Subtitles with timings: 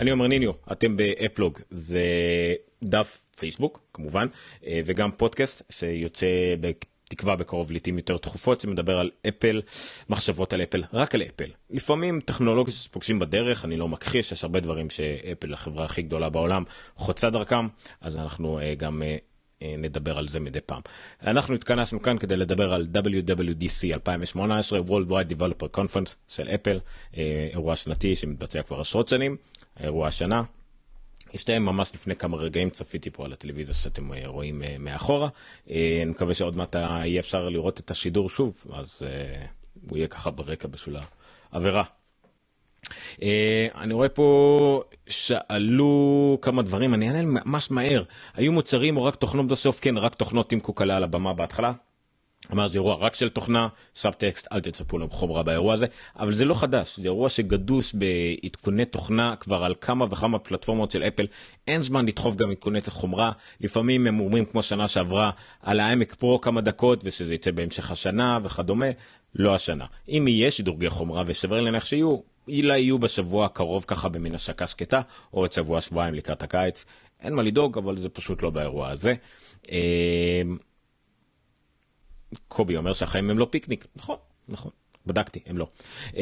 [0.00, 2.02] אני אומר ניניו, אתם באפלוג, זה
[2.84, 4.26] דף פייסבוק כמובן,
[4.66, 6.26] אה, וגם פודקאסט שיוצא
[6.60, 9.62] בתקווה בקרוב לעיתים יותר תכופות, שמדבר על אפל,
[10.08, 11.50] מחשבות על אפל, רק על אפל.
[11.70, 16.64] לפעמים טכנולוגיה שפוגשים בדרך, אני לא מכחיש, יש הרבה דברים שאפל החברה הכי גדולה בעולם
[16.96, 17.68] חוצה דרכם,
[18.00, 19.16] אז אנחנו אה, גם אה,
[19.62, 20.80] נדבר על זה מדי פעם.
[21.22, 26.80] אנחנו התכנסנו כאן כדי לדבר על WWDC 2018, World Wide Developer Conference של אפל,
[27.52, 29.36] אירוע שנתי שמתבצע כבר עשרות שנים,
[29.76, 30.42] האירוע השנה.
[31.34, 35.28] הסתיים ממש לפני כמה רגעים צפיתי פה על הטלוויזיה שאתם רואים מאחורה.
[35.70, 39.02] אני מקווה שעוד מעט יהיה אפשר לראות את השידור שוב, אז
[39.90, 40.96] הוא יהיה ככה ברקע בשביל
[41.52, 41.84] העבירה.
[43.74, 48.02] אני רואה פה שאלו כמה דברים, אני אענה ממש מהר.
[48.34, 49.80] היו מוצרים או רק תוכנות בסוף?
[49.80, 51.72] כן, רק תוכנות עם קוקלה על הבמה בהתחלה.
[52.52, 55.86] אמר זה אירוע רק של תוכנה, סאבטקסט, אל תצפו לחומרה באירוע הזה,
[56.18, 61.02] אבל זה לא חדש, זה אירוע שגדוש בעדכוני תוכנה כבר על כמה וכמה פלטפורמות של
[61.02, 61.26] אפל,
[61.68, 65.30] אין זמן לדחוף גם עדכוני חומרה, לפעמים הם אומרים כמו שנה שעברה
[65.62, 68.86] על ה iMac Pro כמה דקות ושזה יצא בהמשך השנה וכדומה,
[69.34, 69.84] לא השנה.
[70.08, 75.00] אם יהיה שדרוגי חומרה וסביר להניח שיהיו, אולי יהיו בשבוע הקרוב ככה במין השקה שקטה,
[75.32, 76.84] או עוד שבוע שבועיים לקראת הקיץ,
[77.20, 79.14] אין מה לדאוג אבל זה פשוט לא באירוע הזה.
[82.48, 84.16] קובי אומר שהחיים הם לא פיקניק, נכון,
[84.48, 84.70] נכון.
[85.06, 85.66] בדקתי, הם לא.
[86.10, 86.16] Uh,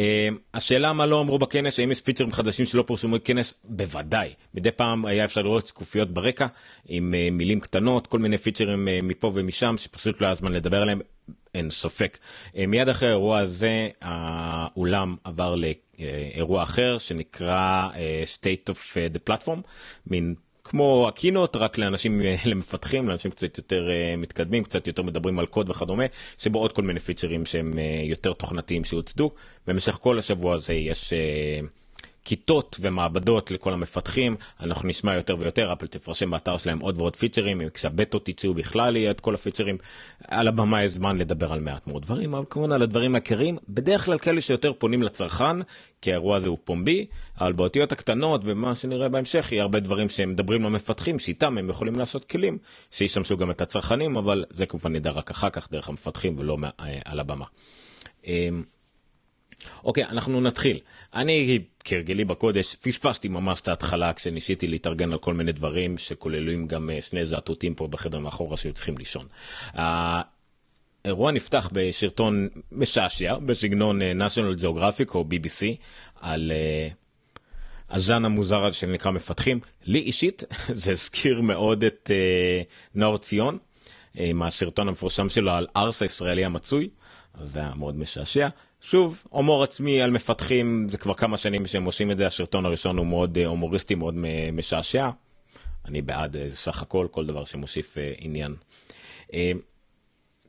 [0.55, 3.55] השאלה מה לא אמרו בכנס, האם יש פיצ'רים חדשים שלא פורסמו בכנס?
[3.65, 4.35] בוודאי.
[4.55, 6.47] מדי פעם היה אפשר לראות שקופיות ברקע
[6.89, 10.77] עם uh, מילים קטנות, כל מיני פיצ'רים uh, מפה ומשם שפשוט לא היה זמן לדבר
[10.77, 11.01] עליהם,
[11.55, 12.19] אין ספק.
[12.47, 17.97] Uh, מיד אחרי האירוע הזה האולם עבר לאירוע אחר שנקרא uh,
[18.39, 19.61] State of the Platform,
[20.07, 25.71] מין כמו הקינות רק לאנשים למפתחים לאנשים קצת יותר מתקדמים קצת יותר מדברים על קוד
[25.71, 26.05] וכדומה
[26.39, 27.73] שבו עוד כל מיני פיצ'רים שהם
[28.05, 29.31] יותר תוכנתיים שהוצדו
[29.67, 31.13] במשך כל השבוע הזה יש
[32.25, 34.37] כיתות ומעבדות לכל המפתחים.
[34.61, 37.61] אנחנו נשמע יותר ויותר אפל תפרשם באתר שלהם עוד ועוד פיצ'רים.
[37.75, 39.79] כשהבטות יצאו בכלל יהיה את כל הפיצ'רים.
[40.29, 43.59] על הבמה יש זמן לדבר על מעט מאוד דברים אבל כמובן על הדברים העיקריים.
[43.69, 45.57] בדרך כלל כאלה שיותר פונים לצרכן
[46.01, 47.07] כי האירוע הזה הוא פומבי.
[47.41, 51.95] אבל באותיות הקטנות ומה שנראה בהמשך יהיה הרבה דברים שהם מדברים למפתחים שאיתם הם יכולים
[51.95, 52.59] לעשות כלים
[52.91, 56.57] שישמשו גם את הצרכנים אבל זה כמובן נדע רק אחר כך דרך המפתחים ולא
[57.05, 57.45] על הבמה.
[59.85, 60.81] אוקיי, אנחנו נתחיל.
[61.15, 66.91] אני, כהרגלי בקודש, פספסתי ממש את ההתחלה כשניסיתי להתארגן על כל מיני דברים שכוללים גם
[67.01, 69.27] שני זעתותים פה בחדר מאחורה שהיו צריכים לישון.
[69.75, 75.67] האירוע נפתח בשרטון משעשע בסגנון national geographic או BBC
[76.21, 76.53] על
[77.91, 79.61] הז'אן המוזר הזה שנקרא מפתחים.
[79.85, 80.45] לי אישית
[80.83, 82.11] זה הזכיר מאוד את
[82.95, 83.59] נאור ציון
[84.35, 86.89] מהסרטון המפורסם שלו על ארס הישראלי המצוי.
[87.43, 88.49] זה היה מאוד משעשע.
[88.85, 92.99] שוב, הומור עצמי על מפתחים, זה כבר כמה שנים שהם עושים את זה, הסרטון הראשון
[92.99, 94.15] הוא מאוד הומוריסטי, מאוד
[94.53, 95.11] משעשע.
[95.85, 98.55] אני בעד סך הכל, כל דבר שמוסיף עניין.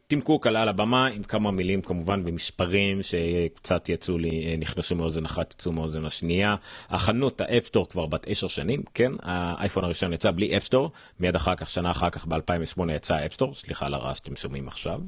[0.07, 5.25] טים קוק עלה על הבמה עם כמה מילים כמובן ומספרים שקצת יצאו לי, נכנסו מאוזן
[5.25, 6.55] אחת, יצאו מאוזן השנייה.
[6.89, 10.91] החנות ה App Store כבר בת 10 שנים, כן, האייפון הראשון יצא בלי App Store,
[11.19, 14.35] מיד אחר כך, שנה אחר כך ב-2008 יצא ה App Store, סליחה על הרעש שאתם
[14.35, 14.99] שומעים עכשיו.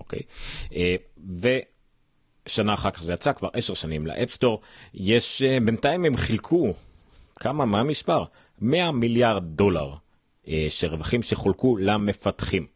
[0.00, 0.20] אוקיי?
[2.50, 4.60] ושנה אחר כך זה יצא כבר עשר שנים ל App Store.
[4.94, 6.72] יש, בינתיים הם חילקו,
[7.40, 8.24] כמה, מה המספר?
[8.60, 9.94] 100 מיליארד דולר
[10.68, 12.66] של רווחים שחולקו למפתחים.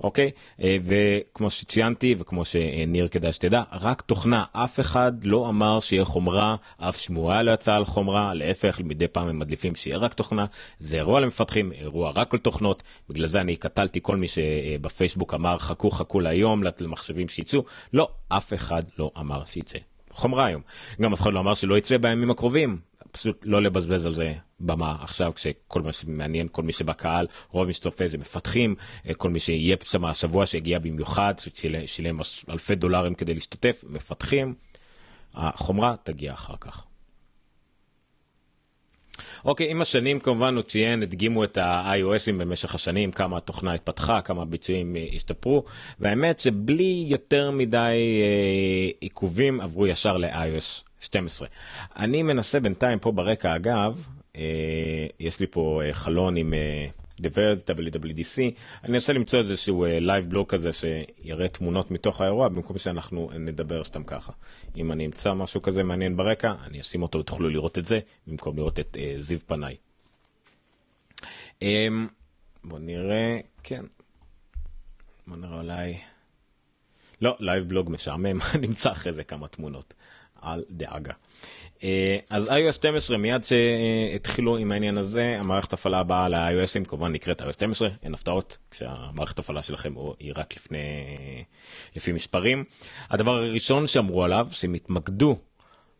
[0.00, 0.30] אוקיי?
[0.60, 6.96] וכמו שציינתי וכמו שניר כדאי שתדע רק תוכנה אף אחד לא אמר שיהיה חומרה אף
[6.96, 10.44] שמועה לא יצאה על חומרה להפך מדי פעם הם מדליפים שיהיה רק תוכנה.
[10.78, 12.82] זה אירוע למפתחים אירוע רק על תוכנות.
[13.08, 17.64] בגלל זה אני קטלתי כל מי שבפייסבוק אמר חכו חכו להיום למחשבים שיצאו.
[17.92, 19.78] לא אף אחד לא אמר שיצא
[20.10, 20.62] חומרה היום.
[21.00, 24.96] גם אף אחד לא אמר שלא יצא בימים הקרובים פשוט לא לבזבז על זה במה
[25.00, 28.74] עכשיו כשכל מה שמעניין כל מי שבקהל רוב מי שצופה זה מפתחים
[29.16, 32.18] כל מי שיהיה שם השבוע שהגיע במיוחד ששילם
[32.50, 34.54] אלפי דולרים כדי להשתתף מפתחים.
[35.34, 36.84] החומרה תגיע אחר כך.
[39.44, 44.44] אוקיי עם השנים כמובן הוא ציין הדגימו את ה-iOSים במשך השנים כמה התוכנה התפתחה כמה
[44.44, 45.64] ביצועים השתפרו
[46.00, 51.48] והאמת שבלי יותר מדי אה, עיכובים עברו ישר ל-iOS 12.
[51.96, 56.86] אני מנסה בינתיים פה ברקע אגב, אה, יש לי פה אה, חלון עם אה,
[57.20, 58.40] The Verge WWDC,
[58.84, 64.04] אני אנסה למצוא איזשהו live blog כזה שיראה תמונות מתוך האירוע במקום שאנחנו נדבר סתם
[64.04, 64.32] ככה.
[64.76, 68.56] אם אני אמצא משהו כזה מעניין ברקע, אני אשים אותו ותוכלו לראות את זה במקום
[68.56, 69.76] לראות את אה, זיו פניי.
[71.62, 71.88] אה,
[72.64, 73.84] בוא נראה, כן.
[75.26, 75.98] בוא נראה אולי.
[77.22, 79.94] לא, live blog משעמם, נמצא אחרי זה כמה תמונות.
[80.42, 81.12] אל דאגה.
[81.84, 87.42] אה, אז iOS 12 מיד שהתחילו עם העניין הזה המערכת הפעלה הבאה ל-iOSים כמובן נקראת
[87.42, 90.78] iOS 12 אין הפתעות כשהמערכת הפעלה שלכם היא רק לפני
[91.96, 92.64] לפי מספרים.
[93.10, 95.36] הדבר הראשון שאמרו עליו שהם התמקדו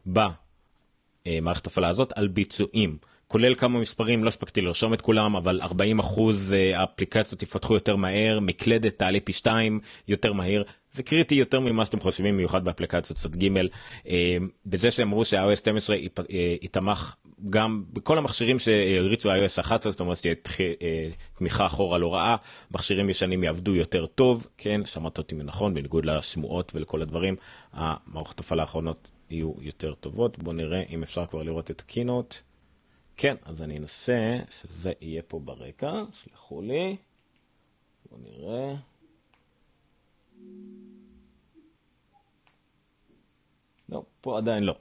[0.07, 2.99] במערכת הפעלה הזאת על ביצועים.
[3.31, 7.97] כולל כמה מספרים לא הספקתי לרשום את כולם אבל 40 אחוז אה, אפליקציות יפתחו יותר
[7.97, 10.63] מהר מקלדת תעלה פי 2 יותר מהר
[11.01, 13.57] זה קריטי יותר ממה שאתם חושבים מיוחד באפליקציות צד ג'
[14.07, 14.37] אה,
[14.67, 15.97] בזה שאמרו שה-iOS 12
[16.63, 17.15] יתמך
[17.51, 22.37] גם בכל המכשירים שהריצו iOS 11 זאת אומרת שתהיה אה, תמיכה אחורה לא רעה
[22.71, 27.37] מכשירים ישנים יעבדו יותר טוב כן שמעת אותי נכון בניגוד לשמועות ולכל הדברים
[27.73, 32.43] המערכות הפעלה האחרונות יהיו יותר טובות בוא נראה אם אפשר כבר לראות את הקינות.
[33.17, 36.97] כן, אז אני אנסה שזה יהיה פה ברקע, סלחו לי.
[38.11, 38.90] בואו נראה.
[43.91, 44.79] לא, פה עדיין לא.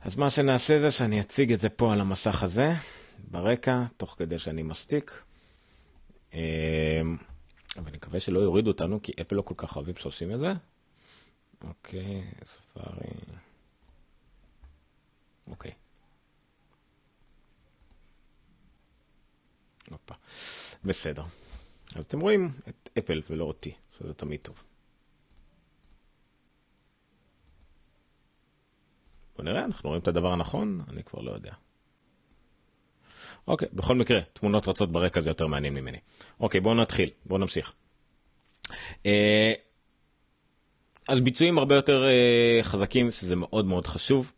[0.00, 2.72] אז מה שנעשה זה שאני אציג את זה פה על המסך הזה,
[3.18, 5.24] ברקע, תוך כדי שאני מסטיק.
[6.32, 6.38] אמ,
[7.76, 10.52] אבל אני מקווה שלא יורידו אותנו, כי אפל לא כל כך אוהבים שעושים את זה.
[11.64, 13.10] אוקיי, ספארי.
[15.48, 15.70] אוקיי.
[19.90, 20.14] הופה.
[20.84, 21.24] בסדר.
[21.96, 24.64] אז אתם רואים את אפל ולא אותי, שזה תמיד טוב.
[29.36, 30.80] בוא נראה, אנחנו רואים את הדבר הנכון?
[30.88, 31.52] אני כבר לא יודע.
[33.48, 35.98] אוקיי, בכל מקרה, תמונות רצות ברקע זה יותר מעניין ממני.
[36.40, 37.72] אוקיי, בואו נתחיל, בואו נמשיך.
[39.06, 39.52] אה,
[41.08, 44.32] אז ביצועים הרבה יותר אה, חזקים, שזה מאוד מאוד חשוב.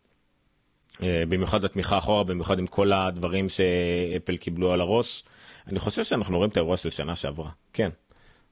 [1.03, 5.23] אה, במיוחד התמיכה אחורה, במיוחד עם כל הדברים שאפל קיבלו על הראש.
[5.67, 7.89] אני חושב שאנחנו רואים את האירוע של שנה שעברה, כן.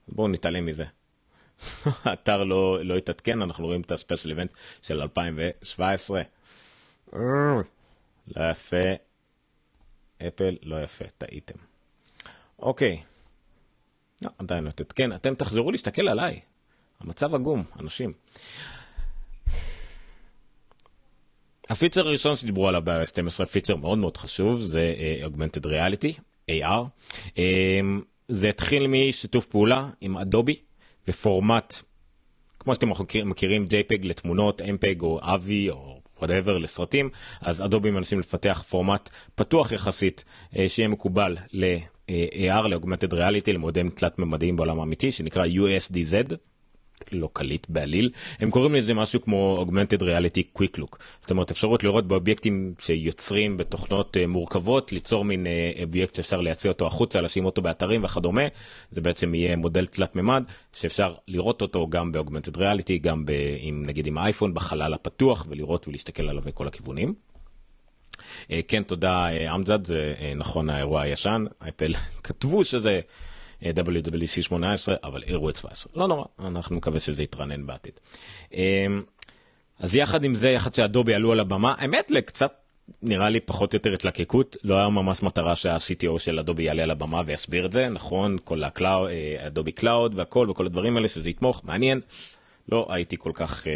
[0.08, 0.84] בואו נתעלם מזה.
[2.04, 4.50] האתר לא, לא התעדכן, אנחנו רואים את הספיישל איבנט
[4.82, 6.22] של 2017.
[8.36, 8.76] לא יפה.
[10.28, 11.58] אפל לא יפה, טעיתם.
[12.58, 13.02] אוקיי.
[14.22, 16.40] לא, עדיין לא תתקן, אתם תחזרו להסתכל עליי.
[17.00, 18.12] המצב עגום, אנשים.
[21.68, 26.20] הפיצ'ר הראשון שדיברו עליו ב-iOS 12, פיצ'ר מאוד מאוד חשוב, זה uh, Augmented Reality,
[26.50, 26.84] AR.
[27.26, 27.30] Um,
[28.28, 30.56] זה התחיל משיתוף פעולה עם אדובי
[31.08, 31.74] ופורמט,
[32.58, 32.88] כמו שאתם
[33.24, 37.10] מכירים JPEG לתמונות, MPEG או AVI או whatever לסרטים,
[37.40, 44.18] אז אדובי מנסים לפתח פורמט פתוח יחסית, uh, שיהיה מקובל ל-AR, ל-Augmented Reality, למודלים תלת
[44.18, 46.34] ממדיים בעולם האמיתי, שנקרא USDZ.
[47.12, 48.10] לא קליט בעליל
[48.40, 53.56] הם קוראים לזה משהו כמו augmented reality quick look זאת אומרת אפשרות לראות באובייקטים שיוצרים
[53.56, 58.42] בתוכנות אה, מורכבות ליצור מין אה, אובייקט שאפשר לייצא אותו החוצה לשים אותו באתרים וכדומה
[58.90, 63.24] זה בעצם יהיה מודל תלת מימד שאפשר לראות אותו גם ב augmented reality גם
[63.60, 67.14] עם נגיד עם אייפון בחלל הפתוח ולראות ולהסתכל עליו מכל הכיוונים.
[68.50, 71.92] אה, כן תודה אמזד זה נכון האירוע הישן אפל
[72.24, 73.00] כתבו שזה.
[73.62, 77.92] WWC 18 אבל את 17 לא נורא אנחנו מקווה שזה יתרענן בעתיד.
[78.52, 79.02] אמ,
[79.78, 82.52] אז יחד עם זה יחד שאדובי עלו על הבמה האמת לקצת
[83.02, 86.90] נראה לי פחות או יותר התלקקות לא היה ממש מטרה שה-CTO של אדובי יעלה על
[86.90, 91.30] הבמה ויסביר את זה נכון כל ה cloud Adobe Cloud והכל וכל הדברים האלה שזה
[91.30, 92.00] יתמוך מעניין.
[92.72, 93.72] לא הייתי כל כך אה,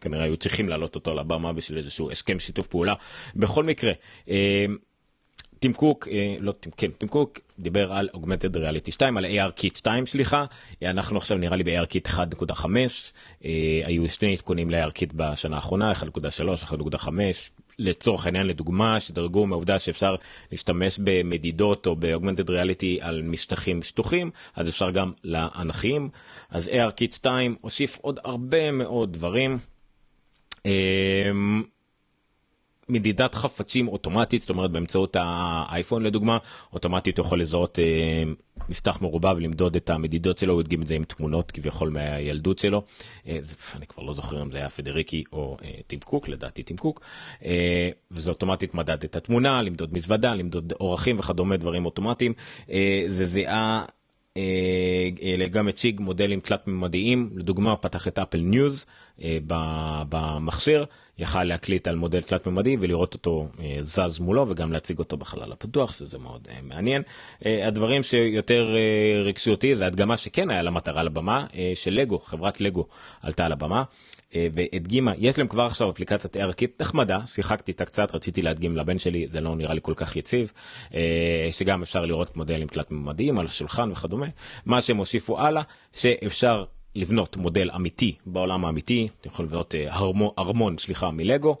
[0.00, 2.94] כנראה היו צריכים להעלות אותו לבמה בשביל איזשהו הסכם שיתוף פעולה
[3.36, 3.92] בכל מקרה.
[4.28, 4.64] אה,
[5.58, 9.78] טים קוק, אה, לא טים, כן, טים קוק דיבר על augmented reality 2, על ARKit
[9.78, 10.44] 2 סליחה,
[10.82, 12.66] אנחנו עכשיו נראה לי ב-ARKit 1.5,
[13.44, 13.50] אה,
[13.84, 15.98] היו שני עדכונים ל-ARKit בשנה האחרונה, 1.3,
[16.64, 17.08] 1.5,
[17.78, 20.14] לצורך העניין לדוגמה שדרגו מהעובדה שאפשר
[20.52, 26.08] להשתמש במדידות או באוגמנטד ריאליטי על משטחים שטוחים, אז אפשר גם לאנכים,
[26.50, 29.58] אז ARKit 2 הוסיף עוד הרבה מאוד דברים.
[30.66, 31.30] אה,
[32.88, 36.38] מדידת חפצים אוטומטית, זאת אומרת באמצעות האייפון לדוגמה,
[36.72, 38.22] אוטומטית הוא יכול לזהות אה,
[38.68, 42.82] מסתח מרובע ולמדוד את המדידות שלו, הוא הדגים את זה עם תמונות כביכול מהילדות שלו.
[43.28, 46.62] אה, זה, אני כבר לא זוכר אם זה היה פדריקי או אה, טים קוק, לדעתי
[46.62, 47.00] טים קוק.
[47.44, 52.32] אה, וזה אוטומטית מדד את התמונה, למדוד מזוודה, למדוד אורכים וכדומה, דברים אוטומטיים.
[52.70, 53.84] אה, זה זיהה
[54.36, 58.86] אה, גם הציג מודלים תלת ממדיים לדוגמה פתח את Apple News
[59.22, 59.38] אה,
[60.08, 60.84] במכשיר
[61.18, 65.52] יכל להקליק על מודל תלת ממדי ולראות אותו אה, זז מולו וגם להציג אותו בחלל
[65.52, 67.02] הפתוח שזה מאוד מעניין.
[67.44, 68.74] הדברים שיותר
[69.24, 72.86] ריגשו אותי זה הדגמה שכן היה לה מטרה לבמה של לגו חברת לגו
[73.22, 73.82] עלתה על הבמה
[74.34, 79.26] והדגימה יש להם כבר עכשיו אפליקציית ערכית נחמדה שיחקתי איתה קצת רציתי להדגים לבן שלי
[79.26, 80.52] זה לא נראה לי כל כך יציב
[81.50, 84.26] שגם אפשר לראות מודלים תלת ממדיים על השולחן וכדומה
[84.66, 86.64] מה שהם הוסיפו הלאה שאפשר
[86.96, 91.56] לבנות מודל אמיתי בעולם האמיתי, אתה יכול לבנות ארמון, ארמון סליחה מלגו,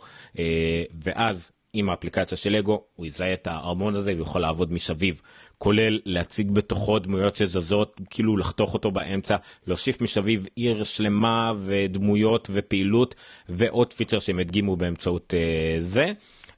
[1.04, 5.20] ואז עם האפליקציה של לגו הוא יזהה את הארמון הזה ויוכל לעבוד מסביב
[5.58, 13.14] כולל להציג בתוכו דמויות שזזות כאילו לחתוך אותו באמצע להוסיף מסביב עיר שלמה ודמויות ופעילות
[13.48, 16.12] ועוד פיצ'ר שהם הדגימו באמצעות uh, זה.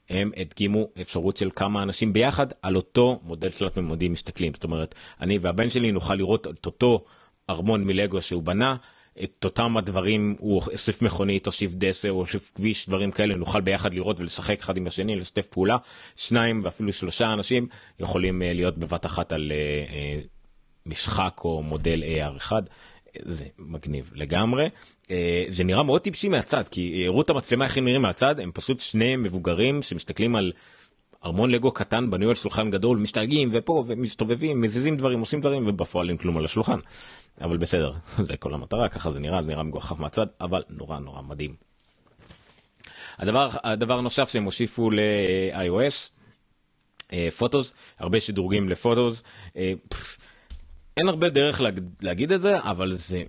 [0.09, 4.95] הם הדגימו אפשרות של כמה אנשים ביחד על אותו מודל תלת ממודים מסתכלים זאת אומרת
[5.21, 7.05] אני והבן שלי נוכל לראות את אותו
[7.49, 8.75] ארמון מלגו שהוא בנה
[9.23, 13.93] את אותם הדברים הוא אוסף מכונית הוסיף דסה הוא אוסף כביש דברים כאלה נוכל ביחד
[13.93, 15.77] לראות ולשחק אחד עם השני לשתף פעולה
[16.15, 17.67] שניים ואפילו שלושה אנשים
[17.99, 20.21] יכולים אה, להיות בבת אחת על אה, אה,
[20.85, 22.61] משחק או מודל AR אחד.
[23.19, 24.69] זה מגניב לגמרי
[25.49, 29.15] זה נראה מאוד טיפשי מהצד כי הראו את המצלמה הם נראים מהצד הם פשוט שני
[29.15, 30.51] מבוגרים שמסתכלים על
[31.25, 36.09] ארמון לגו קטן בנוי על שולחן גדול משתגעים ופה ומסתובבים מזיזים דברים עושים דברים ובפועל
[36.09, 36.79] אין כלום על השולחן.
[37.41, 37.93] אבל בסדר
[38.27, 41.55] זה כל המטרה ככה זה נראה זה נראה מגוחך מהצד אבל נורא נורא מדהים.
[43.17, 46.09] הדבר הדבר נוסף שהם הוסיפו ל-iOS
[47.37, 49.23] Photos הרבה שדרוגים ל-Photos
[50.97, 51.61] אין הרבה דרך
[52.01, 53.23] להגיד את זה אבל זה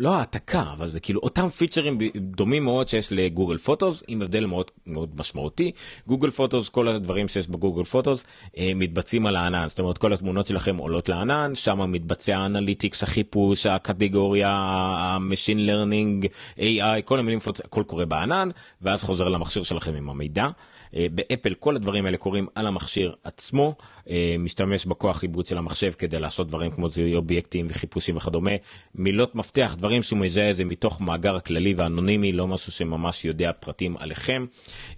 [0.00, 4.70] לא העתקה אבל זה כאילו אותם פיצ'רים דומים מאוד שיש ל-Google Photos עם הבדל מאוד
[4.86, 5.72] מאוד משמעותי
[6.06, 8.26] Google Photos כל הדברים שיש ב-Google Photos
[8.58, 13.66] אה, מתבצעים על הענן זאת אומרת כל התמונות שלכם עולות לענן שם מתבצע ה-analytics החיפוש
[13.66, 14.50] הקטגוריה
[14.98, 16.26] המשין לרנינג
[16.58, 18.48] AI כל המילים הכל קורה בענן
[18.82, 20.48] ואז חוזר למכשיר שלכם עם המידע.
[20.96, 23.74] אה, באפל כל הדברים האלה קורים על המכשיר עצמו,
[24.10, 28.50] אה, משתמש בכוח עיבוד של המחשב כדי לעשות דברים כמו זיהוי אובייקטים וחיפושים וכדומה,
[28.94, 33.96] מילות מפתח, דברים שהוא מזהה זה מתוך מאגר כללי ואנונימי, לא משהו שממש יודע פרטים
[33.96, 34.46] עליכם.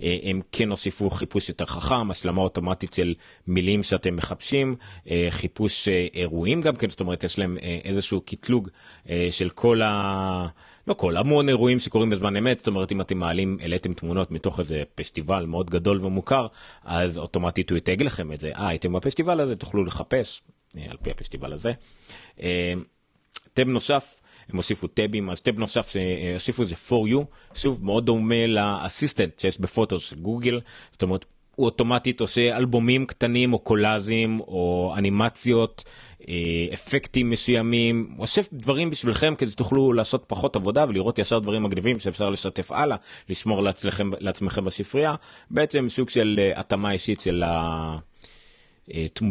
[0.03, 3.15] אה, הם כן הוסיפו חיפוש יותר חכם, השלמה אוטומטית של
[3.47, 4.77] מילים שאתם מחפשים,
[5.31, 8.69] חיפוש אירועים גם כן, זאת אומרת יש להם איזשהו קטלוג
[9.31, 10.49] של כל ה...
[10.91, 14.61] לא כל המון אירועים שקורים בזמן אמת זאת אומרת אם אתם מעלים העליתם תמונות מתוך
[14.61, 16.47] איזה פסטיבל מאוד גדול ומוכר
[16.85, 20.43] אז אוטומטית הוא יתג לכם את זה אה הייתם בפסטיבל הזה תוכלו לחפש
[20.77, 21.73] אה, על פי הפסטיבל הזה.
[22.43, 22.73] אה,
[23.55, 28.47] טב נוסף הם הוסיפו טאבים אז טאב נוסף שהוסיפו זה for you שוב מאוד דומה
[28.47, 30.61] לאסיסטנט שיש בפוטוס גוגל
[30.93, 31.25] זאת אומרת
[31.57, 35.93] הוא אוטומטית עושה אלבומים קטנים או קולאזים או אנימציות אה,
[36.75, 42.31] אפקטים מסוימים אוסף דברים בשבילכם כדי שתוכלו לעשות פחות עבודה ולראות ישר דברים מגניבים שאפשר
[42.31, 42.97] לשתף הלאה
[43.29, 45.15] לשמור לעצמכם, לעצמכם בספרייה
[45.51, 47.45] בעצם סוג של אה, התאמה אישית של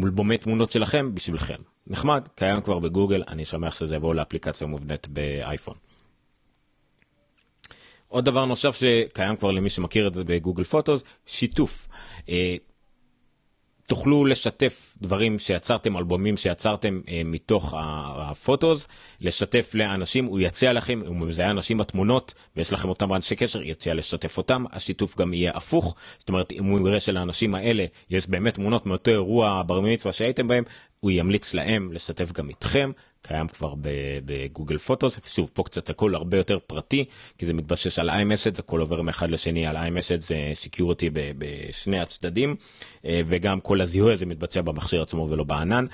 [0.04, 5.08] אלבומי אה, תמונות שלכם בשבילכם נחמד קיים כבר בגוגל אני שמח שזה יבוא לאפליקציה מובנית
[5.08, 5.74] באייפון.
[8.08, 11.88] עוד דבר נוסף שקיים כבר למי שמכיר את זה בגוגל פוטוס, שיתוף.
[13.90, 18.88] תוכלו לשתף דברים שיצרתם, אלבומים שיצרתם אה, מתוך הפוטוס,
[19.20, 23.94] לשתף לאנשים, הוא יציע לכם, הוא מזהה אנשים בתמונות ויש לכם אותם באנשי קשר, יציע
[23.94, 28.54] לשתף אותם, השיתוף גם יהיה הפוך, זאת אומרת אם הוא יראה שלאנשים האלה יש באמת
[28.54, 30.64] תמונות מאותו אירוע בר מצווה שהייתם בהם,
[31.00, 32.90] הוא ימליץ להם לשתף גם איתכם,
[33.22, 33.74] קיים כבר
[34.24, 37.04] בגוגל פוטוס, שוב פה קצת הכל הרבה יותר פרטי,
[37.38, 41.04] כי זה מתבשש על iMessage, הכל עובר מאחד לשני על iMessage, זה security
[41.38, 42.56] בשני הצדדים,
[43.04, 45.84] אה, וגם כל הזיהוי הזה מתבצע במכשיר עצמו ולא בענן.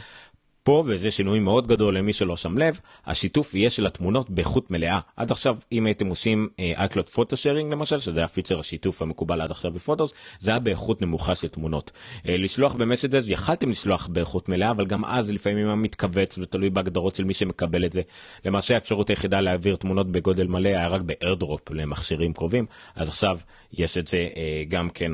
[0.66, 5.00] פה וזה שינוי מאוד גדול למי שלא שם לב השיתוף יהיה של התמונות באיכות מלאה.
[5.16, 9.50] עד עכשיו אם הייתם עושים אייקלוד פוטו שיירינג למשל שזה היה פיצר השיתוף המקובל עד
[9.50, 11.92] עכשיו בפוטוס זה היה באיכות נמוכה של תמונות.
[11.94, 17.25] uh, לשלוח במסג'ז יכלתם לשלוח באיכות מלאה אבל גם אז לפעמים המתכווץ ותלוי בהגדרות של
[17.25, 18.02] מי שמקבל את זה.
[18.44, 22.66] למעשה האפשרות היחידה להעביר תמונות בגודל מלא היה רק באיירדרופ למכשירים קרובים.
[22.94, 23.38] אז עכשיו
[23.73, 24.37] יש את זה uh,
[24.68, 25.12] גם כן.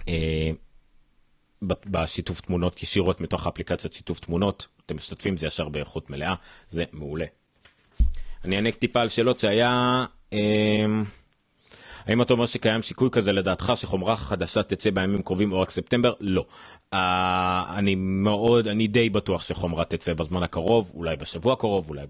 [0.00, 0.04] Uh,
[1.62, 6.34] בשיתוף תמונות ישירות מתוך אפליקציית שיתוף תמונות אתם משתתפים זה ישר באיכות מלאה
[6.70, 7.26] זה מעולה.
[8.44, 10.04] אני אענה טיפה על שאלות שהיה.
[10.32, 10.38] אה,
[12.06, 16.12] האם אתה אומר שקיים שיקוי כזה לדעתך שחומרה חדשה תצא בימים קרובים או רק ספטמבר?
[16.20, 16.46] לא.
[16.94, 16.96] Uh,
[17.76, 22.06] אני מאוד, אני די בטוח שחומרה תצא בזמן הקרוב, אולי בשבוע הקרוב, אולי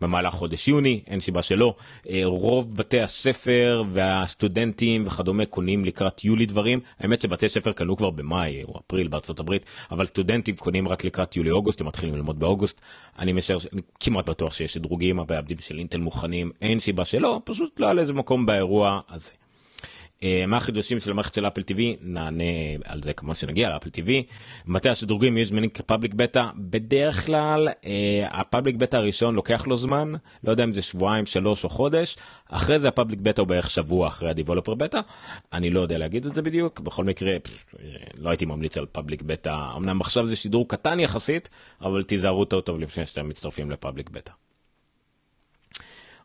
[0.00, 1.74] במהלך חודש יוני, אין סיבה שלא.
[2.04, 6.80] Uh, רוב בתי הספר והסטודנטים וכדומה קונים לקראת יולי דברים.
[6.98, 11.36] האמת שבתי ספר קנו כבר במאי או אפריל בארצות הברית, אבל סטודנטים קונים רק לקראת
[11.36, 12.80] יולי-אוגוסט, הם מתחילים ללמוד באוגוסט.
[13.18, 17.80] אני משער, אני כמעט בטוח שיש דרוגים, המעבדים של אינטל מוכנים, אין סיבה שלא, פשוט
[17.80, 19.41] לא על איזה מקום באירוע הזה.
[20.22, 22.44] אה, מה החידושים של המערכת של אפל TV נענה
[22.84, 24.10] על זה כמובן שנגיע לאפל TV.
[24.66, 26.44] מתי השדרוגים יהיו זמינים כפאבליק בטא?
[26.56, 30.12] בדרך כלל אה, הפאבליק בטא הראשון לוקח לו זמן
[30.44, 32.16] לא יודע אם זה שבועיים שלוש או חודש.
[32.48, 35.00] אחרי זה הפאבליק בטא הוא בערך שבוע אחרי הדיבולופר בטא.
[35.52, 36.80] אני לא יודע להגיד את זה בדיוק.
[36.80, 37.36] בכל מקרה
[38.18, 39.56] לא הייתי ממליץ על public beta.
[39.76, 41.48] אמנם עכשיו זה שדרוג קטן יחסית
[41.80, 44.32] אבל תיזהרו טוב טוב לפני שאתם מצטרפים לפאבליק בטא.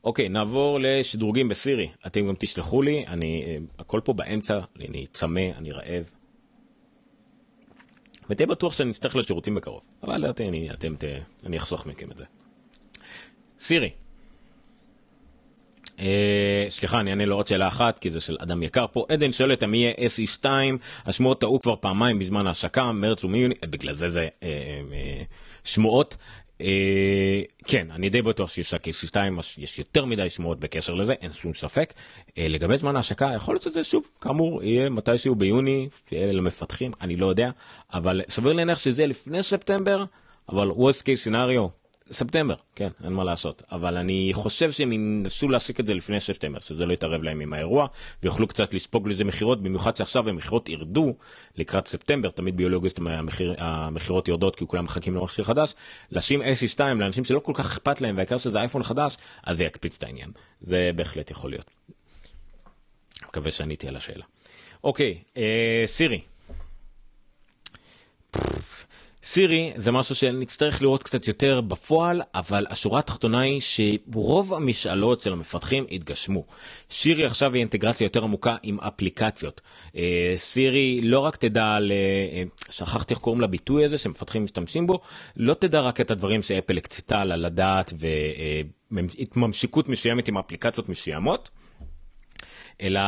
[0.04, 1.89] אוקיי, נעבור לשדרוגים בסירי.
[2.08, 6.10] אתם גם תשלחו לי, אני, אה, הכל פה באמצע, אני צמא, אני רעב.
[8.30, 9.82] ותהיה בטוח שאני אצטרך לשירותים בקרוב.
[10.04, 11.04] אבל אתם, אני, אתם, ת,
[11.46, 12.25] אני אחסוך מכם את זה.
[13.60, 13.89] סירי.
[16.00, 19.06] אה, סליחה, אני אענה לו עוד שאלה אחת, כי זה של אדם יקר פה.
[19.10, 20.46] עדן שואלת אם יהיה SE2,
[21.06, 24.50] השמועות טעו כבר פעמיים בזמן ההשקה, מרץ ומיוני, בגלל זה זה אה,
[24.94, 25.24] אה,
[25.63, 26.18] שמועות.
[26.62, 29.18] אה, כן, אני די בטוח שיושק SE2,
[29.58, 31.94] יש יותר מדי שמועות בקשר לזה, אין שום ספק.
[32.38, 37.16] אה, לגבי זמן ההשקה, יכול להיות שזה שוב, כאמור, יהיה מתישהו ביוני, שיהיה למפתחים, אני
[37.16, 37.50] לא יודע,
[37.94, 40.04] אבל סביר להניח שזה יהיה לפני ספטמבר,
[40.50, 41.70] אבל worst case scenario,
[42.12, 43.64] ספטמבר, כן, אין מה לעשות.
[43.72, 47.54] אבל אני חושב שהם ינסו להסיק את זה לפני ספטמבר, שזה לא יתערב להם עם
[47.54, 47.88] האירוע,
[48.24, 51.16] ויוכלו קצת לספוג לזה מכירות, במיוחד שעכשיו המכירות ירדו
[51.56, 55.74] לקראת ספטמבר, תמיד ביולי-אוגוסט המחיר, המכירות יורדות כי כולם מחכים למכשיר חדש.
[56.12, 59.98] לשים AC2 לאנשים שלא כל כך אכפת להם, והעיקר שזה אייפון חדש, אז זה יקפיץ
[59.98, 60.32] את העניין.
[60.62, 61.72] זה בהחלט יכול להיות.
[63.28, 64.24] מקווה שעניתי על השאלה.
[64.84, 66.22] אוקיי, אה, סירי.
[69.27, 75.34] סירי זה משהו שנצטרך לראות קצת יותר בפועל, אבל השורה התחתונה היא שרוב המשאלות של
[75.34, 76.46] המפתחים התגשמו.
[76.89, 79.62] שירי עכשיו היא אינטגרציה יותר עמוקה עם אפליקציות.
[79.96, 81.91] אה, סירי לא רק תדע, ל...
[81.91, 85.00] אה, שכחתי איך קוראים לביטוי הזה שמפתחים משתמשים בו,
[85.38, 87.93] לא תדע רק את הדברים שאפל הקציתה לה לדעת
[88.91, 91.50] והתממשקות מסוימת עם אפליקציות מסוימות,
[92.81, 93.01] אלא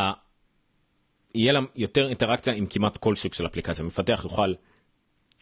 [1.36, 3.86] יהיה לה יותר אינטראקציה עם כמעט כל סוג של אפליקציה.
[3.86, 4.54] מפתח יוכל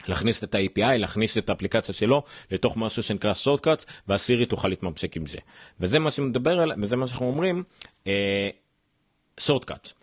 [0.07, 5.27] להכניס את ה-API, להכניס את האפליקציה שלו לתוך משהו שנקרא shortcuts, והסירי תוכל להתממשק עם
[5.27, 5.37] זה.
[5.79, 7.63] וזה מה שמדבר עליו, וזה מה שאנחנו אומרים,
[8.07, 8.49] אה,
[9.41, 9.93] shortcuts.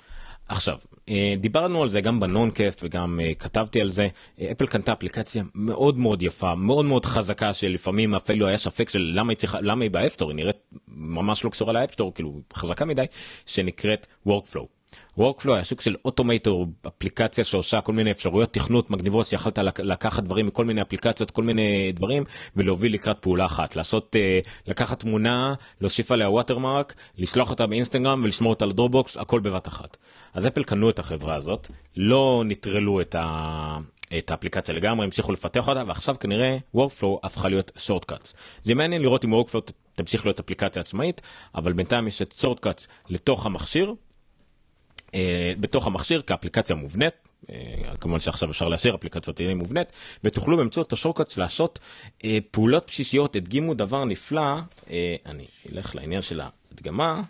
[0.48, 4.08] עכשיו, אה, דיברנו על זה גם בנונקאסט וגם אה, כתבתי על זה,
[4.40, 9.12] אה, אפל קנתה אפליקציה מאוד מאוד יפה, מאוד מאוד חזקה, שלפעמים אפילו היה ספק של
[9.14, 10.56] למה היא צריכה, למה היא ב-App Store, היא נראית
[10.88, 13.04] ממש לא קשורה ל-App Store, כאילו חזקה מדי,
[13.46, 14.73] שנקראת Workflow.
[15.18, 20.46] Workflow היה סוג של Automator, אפליקציה שעושה כל מיני אפשרויות תכנות מגניבות שיכולת לקחת דברים
[20.46, 22.24] מכל מיני אפליקציות, כל מיני דברים,
[22.56, 23.76] ולהוביל לקראת פעולה אחת.
[23.76, 29.68] לעשות, אה, לקחת תמונה, להוסיף עליה watermark, לשלוח אותה באינסטגרם ולשמור אותה ל-Dropbox, הכל בבת
[29.68, 29.96] אחת.
[30.34, 33.78] אז אפל קנו את החברה הזאת, לא נטרלו את ה...
[34.18, 38.34] את האפליקציה לגמרי, המשיכו לפתח אותה, ועכשיו כנראה Workflow הפכה להיות shortcuts.
[38.64, 41.20] זה מעניין לראות אם Workflow תמשיך להיות אפליקציה עצמאית,
[41.54, 43.94] אבל בינתיים יש את shortcuts לתוך המכשיר, אה,
[45.60, 47.14] בתוך המכשיר כאפליקציה מובנית.
[47.50, 49.88] אה, כמובן שעכשיו אפשר לאשר אפליקציות תהיה מובנית
[50.24, 51.78] ותוכלו באמצעות השורקאץ לעשות
[52.24, 54.54] אה, פעולות בסיסיות הדגימו דבר נפלא
[54.90, 57.22] אה, אני אלך לעניין של ההדגמה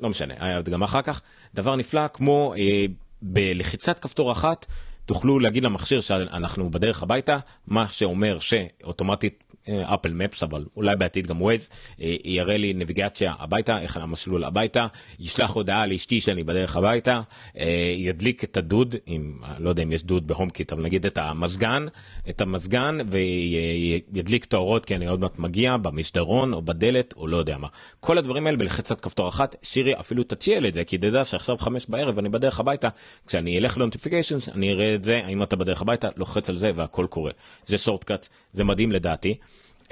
[0.00, 1.22] לא משנה היה הדגמה אחר כך
[1.54, 2.84] דבר נפלא כמו אה,
[3.22, 4.66] בלחיצת כפתור אחת
[5.06, 11.42] תוכלו להגיד למכשיר שאנחנו בדרך הביתה מה שאומר שאוטומטית Apple Maps אבל אולי בעתיד גם
[11.42, 14.86] ווייז אה, יראה לי נביגציה הביתה איך המסלול הביתה
[15.20, 17.20] ישלח הודעה לאשתי שאני בדרך הביתה
[17.58, 21.86] אה, ידליק את הדוד אם לא יודע אם יש דוד ב-HomeKit אבל נגיד את המזגן
[22.28, 27.36] את המזגן וידליק את האורות כי אני עוד מעט מגיע במסדרון או בדלת או לא
[27.36, 27.68] יודע מה
[28.00, 31.86] כל הדברים האלה בלחיצת כפתור אחת סירי אפילו תציע את זה כי תדע שעכשיו חמש
[31.88, 32.88] בערב אני בדרך הביתה
[33.26, 37.06] כשאני אלך לנוטיפיקיישנס אני אראה את זה האם אתה בדרך הביתה לוחץ על זה והכל
[37.10, 37.30] קורה
[37.66, 39.34] זה שורטקאט זה מדהים לדעתי.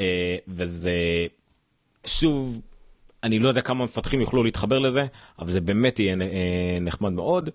[0.00, 1.26] אה, וזה
[2.06, 2.60] שוב
[3.24, 5.06] אני לא יודע כמה מפתחים יוכלו להתחבר לזה
[5.38, 7.50] אבל זה באמת יהיה אה, נחמד מאוד.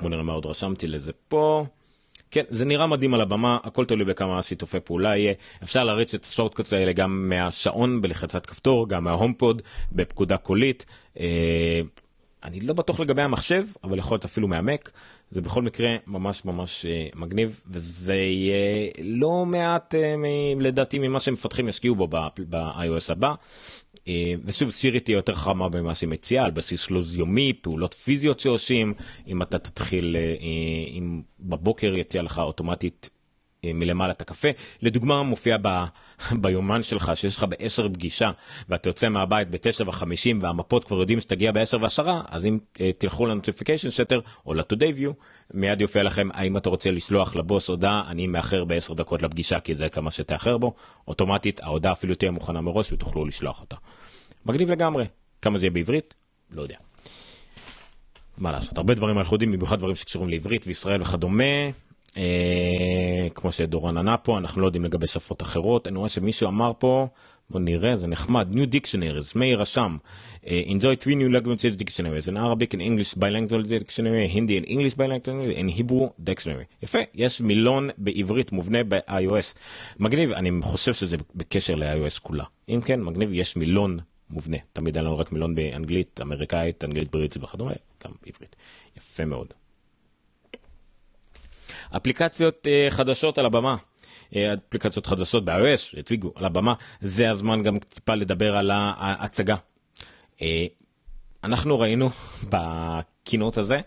[0.00, 1.66] בוא נראה מה עוד רשמתי לזה פה.
[2.30, 6.24] כן זה נראה מדהים על הבמה הכל תלוי בכמה שיתופי פעולה יהיה אפשר להריץ את
[6.24, 10.86] השורטקוטס האלה גם מהשעון בלחצת כפתור גם מההומפוד בפקודה קולית.
[11.20, 11.80] אה,
[12.44, 14.90] אני לא בטוח לגבי המחשב אבל יכול להיות אפילו מהמק
[15.30, 20.14] זה בכל מקרה ממש ממש אה, מגניב וזה יהיה לא מעט אה,
[20.60, 23.34] לדעתי ממה שמפתחים ישקיעו בו ב-iOS הבא.
[24.08, 28.40] אה, ושוב סירי תהיה יותר חמה במה שהיא מציעה על בסיס לו"ז יומי פעולות פיזיות
[28.40, 28.94] שעושים
[29.26, 30.16] אם אתה תתחיל
[30.98, 33.10] אם בבוקר יציע לך אוטומטית
[33.64, 34.48] מלמעלה את הקפה.
[34.82, 35.84] לדוגמה מופיע ב,
[36.42, 38.30] ביומן שלך שיש לך ב-10 פגישה
[38.68, 43.26] ואתה יוצא מהבית ב-9 ו-50 והמפות כבר יודעים שתגיע ב-10 ו-10 אז אם uh, תלכו
[43.26, 45.12] לנוטיפיקיישן שטר או ל-today view
[45.54, 49.74] מיד יופיע לכם האם אתה רוצה לשלוח לבוס הודעה אני מאחר ב-10 דקות לפגישה כי
[49.74, 50.74] זה כמה שתאחר בו
[51.08, 53.76] אוטומטית ההודעה אפילו תהיה מוכנה מראש ותוכלו לשלוח אותה.
[54.46, 55.04] מגניב לגמרי
[55.42, 56.14] כמה זה יהיה בעברית
[56.50, 56.76] לא יודע.
[58.38, 61.70] מה לעשות הרבה דברים אנחנו יודעים במיוחד דברים שקשורים לעברית וישראל וכדומה אה,
[63.34, 67.06] כמו שדורון ענה פה אנחנו לא יודעים לגבי שפות אחרות אני רואה שמישהו אמר פה
[67.50, 68.48] בוא נראה, זה נחמד.
[68.52, 69.96] New Dictionaries, מאיר רשם.
[70.44, 74.94] Uh, enjoy three new languages dictionaries, an Arabic and English bilingual dictionary, Hindi and English
[74.94, 76.64] bilingual and Hebrew dictionary.
[76.82, 79.56] יפה, יש מילון בעברית מובנה ב-iOS.
[79.98, 82.44] מגניב, אני חושב שזה בקשר ל-iOS כולה.
[82.68, 83.98] אם כן, מגניב, יש מילון
[84.30, 84.56] מובנה.
[84.72, 87.72] תמיד היה לנו רק מילון באנגלית אמריקאית, אנגלית בריטית וכדומה,
[88.04, 88.56] גם בעברית.
[88.96, 89.54] יפה מאוד.
[91.96, 93.76] אפליקציות uh, חדשות על הבמה.
[94.36, 99.56] אה, אפליקציות חדשות ב-iOS הציגו על הבמה, זה הזמן גם טיפה לדבר על ההצגה.
[100.42, 100.66] אה,
[101.44, 102.08] אנחנו ראינו
[102.52, 103.80] בקינות הזה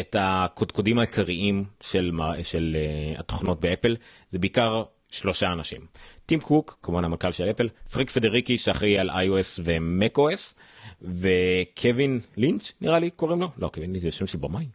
[0.00, 2.10] את הקודקודים העיקריים של,
[2.42, 3.96] של uh, התוכנות באפל,
[4.30, 5.86] זה בעיקר שלושה אנשים.
[6.26, 10.54] טים קוק, כמובן המנכ"ל של אפל, פריק פדריקי שאחראי על iOS ו-MacOS,
[11.02, 14.66] וקווין לינץ' נראה לי קוראים לו, לא קווין לינץ' זה שם של במאי,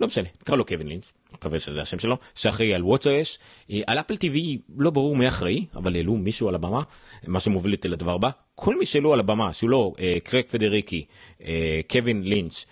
[0.00, 3.38] לא משנה, נקרא לו קווין לינץ', מקווה שזה השם שלו, שאחראי על watchOS,
[3.70, 4.36] אה, על Apple TV
[4.78, 6.82] לא ברור מי אחראי, אבל העלו מישהו על הבמה,
[7.26, 11.04] מה שמוביל אותי לדבר הבא, כל מי שעלו על הבמה, שהוא לא אה, קרייג פדריגי,
[11.44, 12.66] אה, קווין לינץ',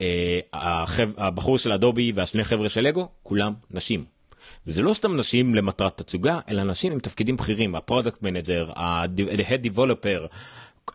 [0.00, 0.40] אה,
[1.16, 4.04] הבחור של אדובי והשני חבר'ה של לגו, כולם נשים.
[4.66, 10.26] וזה לא סתם נשים למטרת תצוגה, אלא נשים עם תפקידים בכירים, ה-product manager, ה-head developer,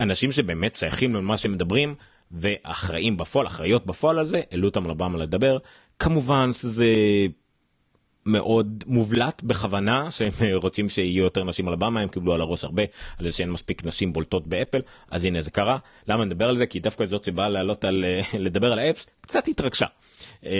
[0.01, 1.95] אנשים שבאמת שייכים למה שהם מדברים,
[2.35, 5.57] ואחראים בפועל, אחראיות בפועל על זה, העלו אותם לבמה לדבר.
[5.99, 6.85] כמובן שזה
[8.25, 10.31] מאוד מובלט בכוונה שהם
[10.63, 12.83] רוצים שיהיו יותר נשים על הבמה הם קיבלו על הראש הרבה
[13.17, 15.77] על זה שאין מספיק נשים בולטות באפל אז הנה זה קרה.
[16.07, 16.65] למה נדבר על זה?
[16.65, 18.05] כי דווקא זאת שבאה לעלות על
[18.39, 19.85] לדבר על האפס קצת התרגשה.
[20.45, 20.51] אה,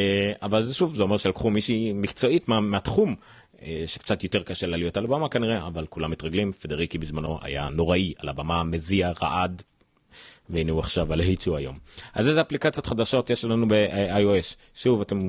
[0.41, 3.15] אבל זה שוב זה אומר שלקחו מישהי מקצועית מה, מהתחום
[3.61, 6.51] אה, שקצת יותר קשה לה להיות על הבמה כנראה אבל כולם מתרגלים.
[6.51, 9.63] פדריקי בזמנו היה נוראי על הבמה מזיע רעד
[10.49, 11.77] והנה הוא עכשיו על היצ'ו היום.
[12.13, 14.55] אז איזה אפליקציות חדשות יש לנו ב-iOS?
[14.75, 15.19] שוב אתם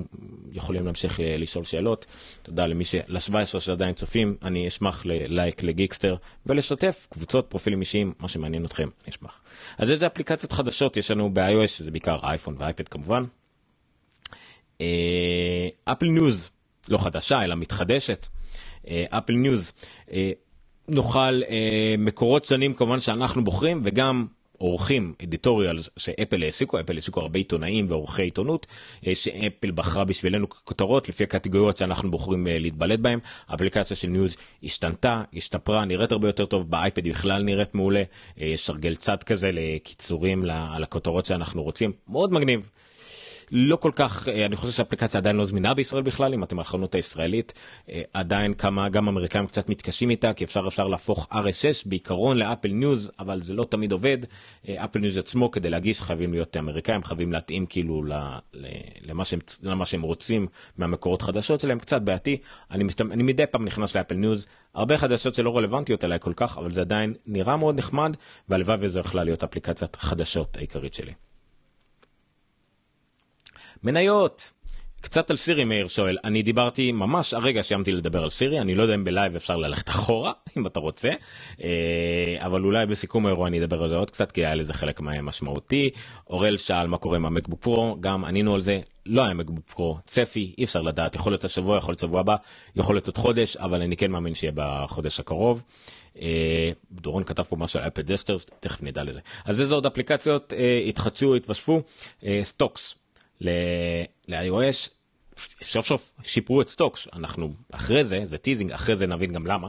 [0.53, 2.07] יכולים להמשיך אה, לשאול שאלות.
[2.43, 2.95] תודה למי ש...
[3.09, 9.11] ל-17 שעדיין צופים, אני אשמח ללייק לגיקסטר ולשתף קבוצות פרופילים אישיים, מה שמעניין אתכם, אני
[9.11, 9.41] אשמח.
[9.79, 13.25] אז איזה אפליקציות חדשות יש לנו ב-iOS, שזה בעיקר אייפון ואייפד כמובן.
[15.85, 16.51] Apple News,
[16.89, 18.27] לא חדשה אלא מתחדשת.
[19.11, 19.73] Apple אה, News.
[20.89, 21.51] נוכל אה,
[21.99, 24.27] מקורות שונים כמובן שאנחנו בוחרים וגם
[24.59, 28.67] עורכים editorial שאפל העסיקו, אפל העסיקו הרבה עיתונאים ועורכי עיתונות
[29.07, 33.19] אה, שאפל בחרה בשבילנו כותרות לפי הקטגוריות שאנחנו בוחרים אה, להתבלט בהם.
[33.49, 38.03] האפליקציה של News השתנתה, השתפרה, נראית הרבה יותר טוב, באייפד בכלל נראית מעולה,
[38.41, 42.71] אה, יש הרגל צד כזה לקיצורים על הכותרות שאנחנו רוצים, מאוד מגניב.
[43.51, 46.95] לא כל כך, אה, אני חושב שהאפליקציה עדיין לא זמינה בישראל בכלל, אם אתם החנות
[46.95, 47.53] הישראלית,
[47.91, 52.69] אה, עדיין כמה, גם אמריקאים קצת מתקשים איתה, כי אפשר אפשר להפוך RSS בעיקרון ל-Apple
[52.69, 54.19] News, אבל זה לא תמיד עובד.
[54.69, 58.03] אה, Apple News עצמו, כדי להגיש, חייבים להיות אמריקאים, חייבים להתאים כאילו
[59.03, 62.39] למה שהם, למה שהם רוצים מהמקורות חדשות שלהם, קצת בעייתי.
[62.71, 62.85] אני.
[63.11, 66.81] אני מדי פעם נכנס ל-Apple News, הרבה חדשות שלא רלוונטיות אליי כל כך, אבל זה
[66.81, 68.17] עדיין נראה מאוד נחמד,
[68.49, 71.13] והלוואי וזו יכלה להיות אפליקציית חדשות העיקרית שלי.
[73.85, 74.53] מניות.
[75.07, 76.17] קצת על סירי מאיר שואל.
[76.25, 79.89] אני דיברתי ממש הרגע סיימתי לדבר על סירי אני לא יודע אם בלייב אפשר ללכת
[79.89, 81.09] אחורה אם אתה רוצה.
[81.63, 85.01] אה, אבל אולי בסיכום האירוע אני אדבר על זה עוד קצת כי היה לזה חלק
[85.01, 85.91] משמעותי
[86.31, 88.81] אורל שאל מה קורה עם ה-MacBook Pro גם ענינו על זה.
[89.07, 91.15] לא היה MacBook Pro צפי אי אפשר לדעת.
[91.15, 92.37] יכול להיות השבוע יכול להיות שבוע הבא
[92.77, 95.63] יכול להיות עוד חודש אבל אני כן מאמין שיהיה בחודש הקרוב.
[96.21, 100.53] אה, דורון כתב פה משהו על אפד דסטרס תכף נגיע לזה אז איזה עוד אפליקציות
[100.57, 101.83] אה, התחדשו התווספו.
[102.43, 103.06] Stocks.
[103.41, 104.91] ל-iOS
[105.63, 107.09] סוף סוף שיפרו את Stocks.
[107.13, 109.69] אנחנו אחרי זה זה teasing אחרי זה נבין גם למה.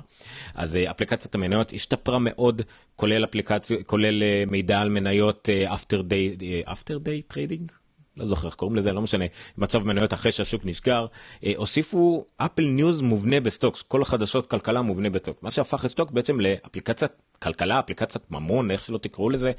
[0.56, 2.62] אז אה, אפליקציית המניות השתפרה מאוד
[2.96, 7.72] כולל אפליקציה כולל אה, מידע על מניות after day after day trading
[8.18, 9.26] לא זוכר איך קוראים לזה לא משנה
[9.58, 11.06] מצב מניות אחרי שהשוק נסגר.
[11.44, 15.44] אה, הוסיפו Apple News מובנה ב-Stocks כל החדשות כלכלה מובנה ב-Stocks.
[15.44, 19.52] מה שהפך את Stock בעצם לאפליקציית כלכלה אפליקציית ממון איך שלא תקראו לזה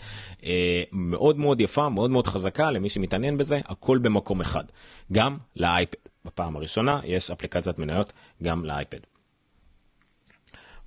[0.44, 4.64] אה, מאוד מאוד יפה מאוד מאוד חזקה למי שמתעניין בזה הכל במקום אחד
[5.12, 5.99] גם לאייפד.
[6.25, 8.99] בפעם הראשונה יש אפליקציית מניות גם לאייפד.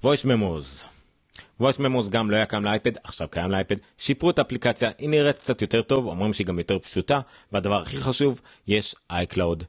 [0.04, 0.91] voice memos
[1.62, 3.76] voice memos גם לא היה קיים לאייפד עכשיו קיים לאייפד.
[3.98, 7.20] שיפרו את האפליקציה היא נראית קצת יותר טוב אומרים שהיא גם יותר פשוטה
[7.52, 9.64] והדבר הכי חשוב יש iCloud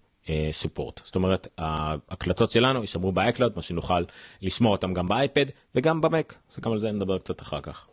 [0.50, 4.04] סופורט uh, זאת אומרת ההקלטות שלנו יישמרו ב-iCloud מה שנוכל
[4.42, 7.86] לשמור אותם גם באייפד וגם במק אז גם על זה נדבר קצת אחר כך.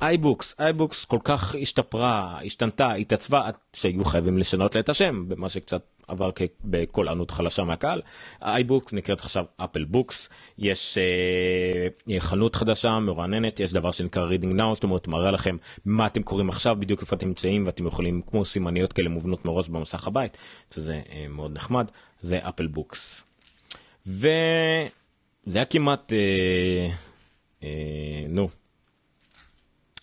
[0.00, 5.82] iBooks iBooks כל כך השתפרה השתנתה התעצבה שהיו חייבים לשנות לה את השם במה שקצת
[6.08, 6.30] עבר
[6.64, 8.02] בקול ענות חלשה מהקהל.
[8.42, 10.28] iBooks נקראת עכשיו Apple Books
[10.58, 16.06] יש אה, חנות חדשה מרעננת יש דבר שנקרא reading now זאת אומרת מראה לכם מה
[16.06, 20.06] אתם קוראים עכשיו בדיוק איפה אתם נמצאים ואתם יכולים כמו סימניות כאלה מובנות מראש במסך
[20.06, 20.38] הבית
[20.74, 23.22] שזה אה, מאוד נחמד זה Apple Books.
[24.06, 24.88] וזה
[25.54, 26.88] היה כמעט אה,
[27.62, 28.48] אה, נו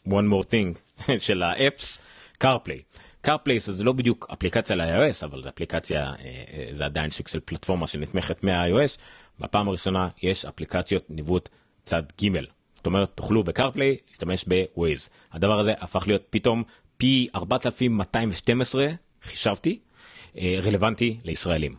[0.07, 0.79] one more thing
[1.25, 1.99] של ה apps,
[2.43, 2.97] CarPlay.
[3.27, 6.13] CarPlay זה לא בדיוק אפליקציה ל-iOS, אבל זה אפליקציה, אה,
[6.53, 8.99] אה, זה עדיין סוג של פלטפורמה שנתמכת מה-iOS.
[9.39, 11.49] בפעם הראשונה יש אפליקציות ניווט
[11.83, 12.27] צד ג'.
[12.75, 15.09] זאת אומרת, תוכלו ב-CarPlay להשתמש ב-Waze.
[15.31, 16.63] הדבר הזה הפך להיות פתאום
[16.97, 18.87] פי 4212,
[19.23, 19.79] חישבתי,
[20.37, 21.75] אה, רלוונטי לישראלים.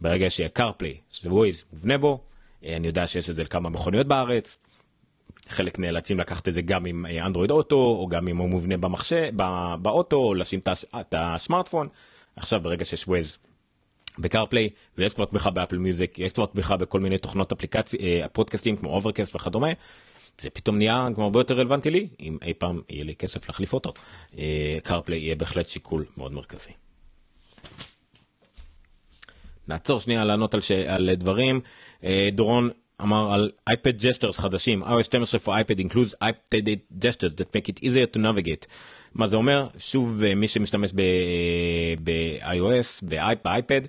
[0.00, 0.48] ברגע שיהיה
[1.10, 2.24] שזה Waze מובנה בו,
[2.64, 4.58] אני יודע שיש את זה לכמה מכוניות בארץ,
[5.48, 9.30] חלק נאלצים לקחת את זה גם עם Android Auto או גם אם הוא מובנה במחשב
[9.82, 10.60] באוטו או לשים
[11.00, 11.88] את הסמארטפון
[12.36, 13.38] עכשיו ברגע שיש Waze
[14.18, 18.00] ב CarPlay ויש כבר תמיכה ב Apple Music יש כבר תמיכה בכל מיני תוכנות אפליקציה
[18.00, 19.68] אה, פודקאסטים כמו Overcast וכדומה.
[20.40, 23.72] זה פתאום נהיה כמו הרבה יותר רלוונטי לי אם אי פעם יהיה לי כסף להחליף
[23.72, 23.92] אותו
[24.82, 26.70] CarPlay אה, יהיה בהחלט שיקול מאוד מרכזי.
[29.68, 30.70] נעצור שנייה לענות על, ש...
[30.70, 31.60] על דברים
[32.04, 32.70] אה, דורון
[33.02, 36.68] אמר על iPad gestures חדשים, iOS 12 for iPad includes iPad
[37.00, 38.66] gestures that make it easier to navigate.
[39.14, 39.66] מה זה אומר?
[39.78, 40.92] שוב מי שמשתמש
[42.04, 43.04] ב-iOS,
[43.44, 43.80] באייפד,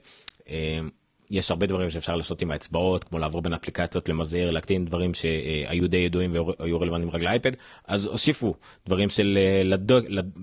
[1.36, 5.88] יש הרבה דברים שאפשר לעשות עם האצבעות כמו לעבור בין אפליקציות למזער להקטין דברים שהיו
[5.90, 7.52] די ידועים והיו רלוונטיים רק לאייפד
[7.88, 9.38] אז הוסיפו דברים של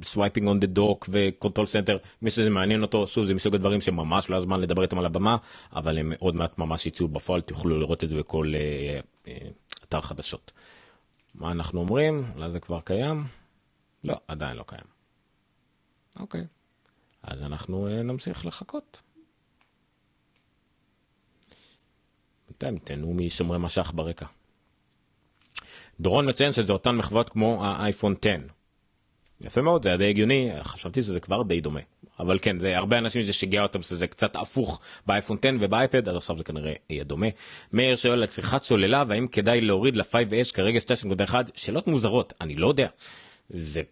[0.03, 3.81] swiping on the dock ו control center מי שזה מעניין אותו שוב זה מסוג הדברים
[3.81, 5.37] שממש לא הזמן לדבר איתם על הבמה
[5.73, 9.49] אבל הם עוד מעט ממש יצאו בפועל תוכלו לראות את זה בכל אה, אה,
[9.85, 10.53] אתר חדשות.
[11.35, 12.25] מה אנחנו אומרים?
[12.35, 13.25] אולי זה כבר קיים?
[14.05, 14.85] לא עדיין לא קיים.
[16.21, 16.45] אוקיי
[17.23, 19.01] אז אנחנו אה, נמשיך לחכות.
[22.63, 24.27] אתם תהנו משומרי משך ברקע.
[26.01, 28.37] דורון מציין שזה אותן מחוות כמו האייפון 10.
[29.41, 31.81] יפה מאוד, זה היה די הגיוני, חשבתי שזה כבר די דומה.
[32.21, 36.17] אבל כן, זה הרבה אנשים זה שיגע אותם שזה קצת הפוך באייפון 10 ובאייפד, אז
[36.17, 37.27] עכשיו זה כנראה יהיה דומה.
[37.73, 40.79] מאיר שואל על צריכת סוללה והאם כדאי להוריד ל-5S כרגע
[41.27, 42.89] 2.1, שאלות מוזרות, אני לא יודע.
[43.51, 43.83] זה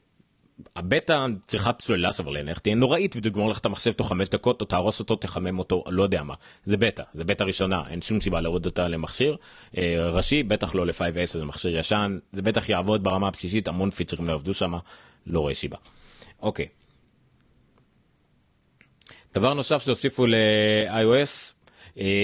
[0.76, 4.66] הבטא צריכת סוללה סביר להניח תהיה נוראית ותגמור לך את המחשב תוך חמש דקות או
[4.66, 8.40] תהרוס אותו תחמם אותו לא יודע מה זה בטא זה בטא ראשונה אין שום סיבה
[8.40, 9.36] להוריד אותה למכשיר
[9.78, 14.28] אה, ראשי בטח לא ל-5S זה מכשיר ישן זה בטח יעבוד ברמה הבסיסית המון פיצ'רים
[14.28, 14.72] לא עבדו שם
[15.26, 15.76] לא רואה סיבה.
[16.42, 16.66] אוקיי.
[19.34, 21.59] דבר נוסף שהוסיפו ל-iOS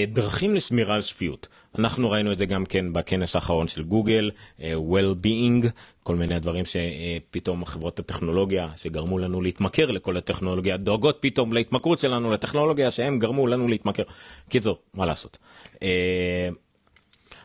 [0.07, 1.47] דרכים לשמירה על שפיות.
[1.79, 5.67] אנחנו ראינו את זה גם כן בכנס האחרון של גוגל, אה, well-being,
[6.03, 12.31] כל מיני דברים שפתאום חברות הטכנולוגיה שגרמו לנו להתמכר לכל הטכנולוגיה דואגות פתאום להתמכרות שלנו
[12.31, 14.03] לטכנולוגיה שהם גרמו לנו להתמכר.
[14.49, 15.37] קיצור, מה לעשות.
[15.83, 16.49] אה,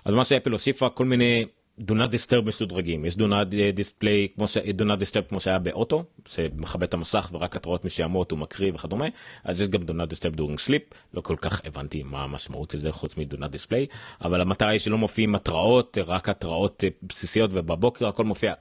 [0.04, 1.44] אז מה שאפל הוסיפה כל מיני
[1.80, 5.58] do not disturb משודרגים יש do not display כמו ש do not disturb כמו שהיה
[5.58, 9.06] באוטו שמכבה את המסך ורק התראות מסוימות הוא מקריא וכדומה.
[9.44, 12.80] אז יש גם do not disturb during sleep לא כל כך הבנתי מה המשמעות של
[12.80, 13.94] זה חוץ מ do not display.
[14.24, 18.52] אבל המטרה היא שלא מופיעים התראות רק התראות בסיסיות ובבוקר הכל מופיע.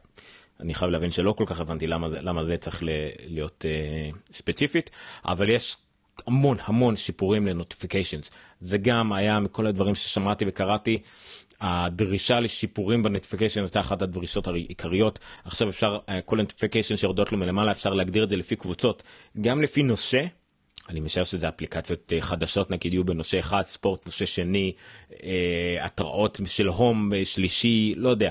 [0.60, 2.84] אני חייב להבין שלא כל כך הבנתי למה זה למה זה צריך
[3.28, 4.89] להיות uh, ספציפית
[5.26, 5.78] אבל יש
[6.28, 8.31] המון המון שיפורים ל notifications
[8.62, 11.02] זה גם היה מכל הדברים ששמעתי וקראתי
[11.62, 17.38] הדרישה לשיפורים ב notification הייתה אחת הדרישות העיקריות עכשיו אפשר אה, כל notification שיורדות לו
[17.38, 19.04] מלמעלה אפשר להגדיר את זה לפי קבוצות
[19.41, 20.26] גם לפי נושא.
[20.89, 24.71] אני משער שזה אפליקציות אה, חדשות נגיד יהיו בנושא אחד ספורט נושא שני
[25.24, 28.30] אה, התראות של Home שלישי לא יודע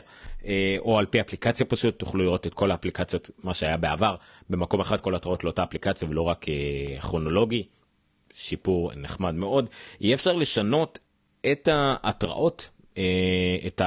[0.79, 4.17] או על פי אפליקציה פשוט תוכלו לראות את כל האפליקציות מה שהיה בעבר
[4.51, 6.47] במקום אחד כל התראות לאותה אפליקציה ולא רק
[7.01, 7.63] כרונולוגי.
[8.35, 9.69] שיפור נחמד מאוד
[10.01, 10.99] יהיה אפשר לשנות
[11.53, 13.81] את ההתראות אה, את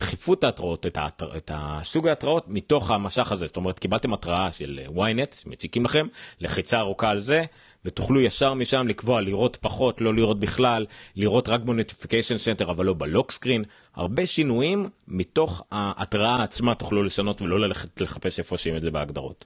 [0.00, 1.36] דחיפות ההתראות, את, ההתר...
[1.36, 3.46] את הסוג ההתראות מתוך הממשק הזה.
[3.46, 6.06] זאת אומרת, קיבלתם התראה של ynet, שמציקים לכם,
[6.40, 7.44] לחיצה ארוכה על זה,
[7.84, 12.84] ותוכלו ישר משם לקבוע לראות פחות, לא לראות בכלל, לראות רק ב notification center אבל
[12.84, 13.64] לא ב lock screen.
[13.94, 19.44] הרבה שינויים מתוך ההתראה עצמה תוכלו לשנות ולא ללכת לחפש איפה שאים את זה בהגדרות.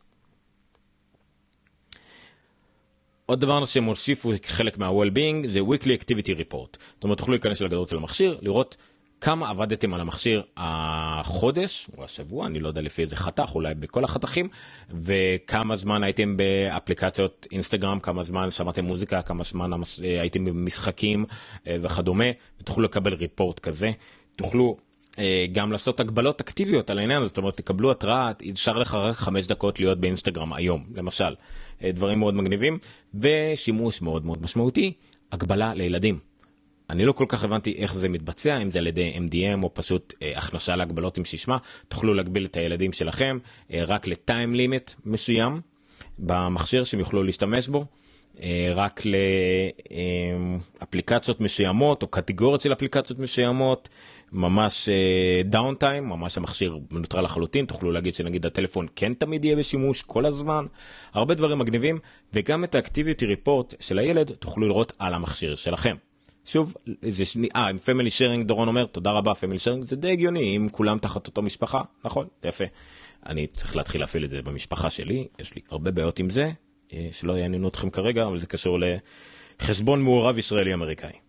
[3.33, 6.79] עוד דבר שהם הוסיפו כחלק מה-well-being זה weekly activity report.
[6.95, 8.77] זאת אומרת תוכלו להיכנס לגדרות של המכשיר לראות
[9.21, 14.05] כמה עבדתם על המכשיר החודש או השבוע אני לא יודע לפי איזה חתך אולי בכל
[14.05, 14.49] החתכים
[14.90, 19.71] וכמה זמן הייתם באפליקציות אינסטגרם כמה זמן שמעתם מוזיקה כמה זמן
[20.03, 21.25] הייתם במשחקים
[21.66, 22.27] אה, וכדומה
[22.61, 23.90] ותוכלו לקבל ריפורט כזה.
[24.37, 24.77] תוכלו
[25.18, 27.29] אה, גם לעשות הגבלות אקטיביות על העניין הזה.
[27.29, 31.25] זאת אומרת תקבלו התראה אפשר לך רק חמש דקות להיות באינסטגרם היום למשל.
[31.25, 31.35] אה,
[31.90, 32.79] דברים מאוד מגניבים
[33.14, 34.92] ושימוש מאוד מאוד משמעותי
[35.33, 36.18] הגבלה לילדים.
[36.90, 40.14] אני לא כל כך הבנתי איך זה מתבצע אם זה על ידי MDM או פשוט
[40.23, 41.57] אה, הכנסה להגבלות עם שישמע
[41.88, 43.38] תוכלו להגביל את הילדים שלכם
[43.73, 45.61] אה, רק לטיים לימיט מסוים
[46.18, 47.85] במכשיר שהם יוכלו להשתמש בו.
[48.42, 49.03] אה, רק
[50.81, 53.88] לאפליקציות מסוימות או קטגוריות של אפליקציות מסוימות
[54.33, 54.88] ממש
[55.44, 60.03] down uh, time, ממש המכשיר מנוטרל לחלוטין, תוכלו להגיד שנגיד הטלפון כן תמיד יהיה בשימוש
[60.03, 60.66] כל הזמן,
[61.12, 61.99] הרבה דברים מגניבים,
[62.33, 65.97] וגם את ה activity report של הילד תוכלו לראות על המכשיר שלכם.
[66.45, 70.11] שוב, זה שני, אה, עם Family Sharing דורון אומר, תודה רבה Family Sharing, זה די
[70.12, 72.64] הגיוני, אם כולם תחת אותו משפחה, נכון, יפה.
[73.27, 76.51] אני צריך להתחיל להפעיל את זה במשפחה שלי, יש לי הרבה בעיות עם זה,
[76.92, 78.79] אה, שלא יעניינו אתכם כרגע, אבל זה קשור
[79.61, 81.21] לחשבון מעורב ישראלי-אמריקאי.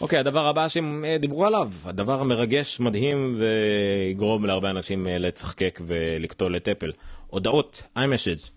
[0.00, 5.80] אוקיי, הדבר הבא שהם אה, דיברו עליו, הדבר המרגש, מדהים ויגרום להרבה אנשים אה, לצחקק
[5.86, 6.92] ולקטול את אפל.
[7.26, 8.50] הודעות, iMessage.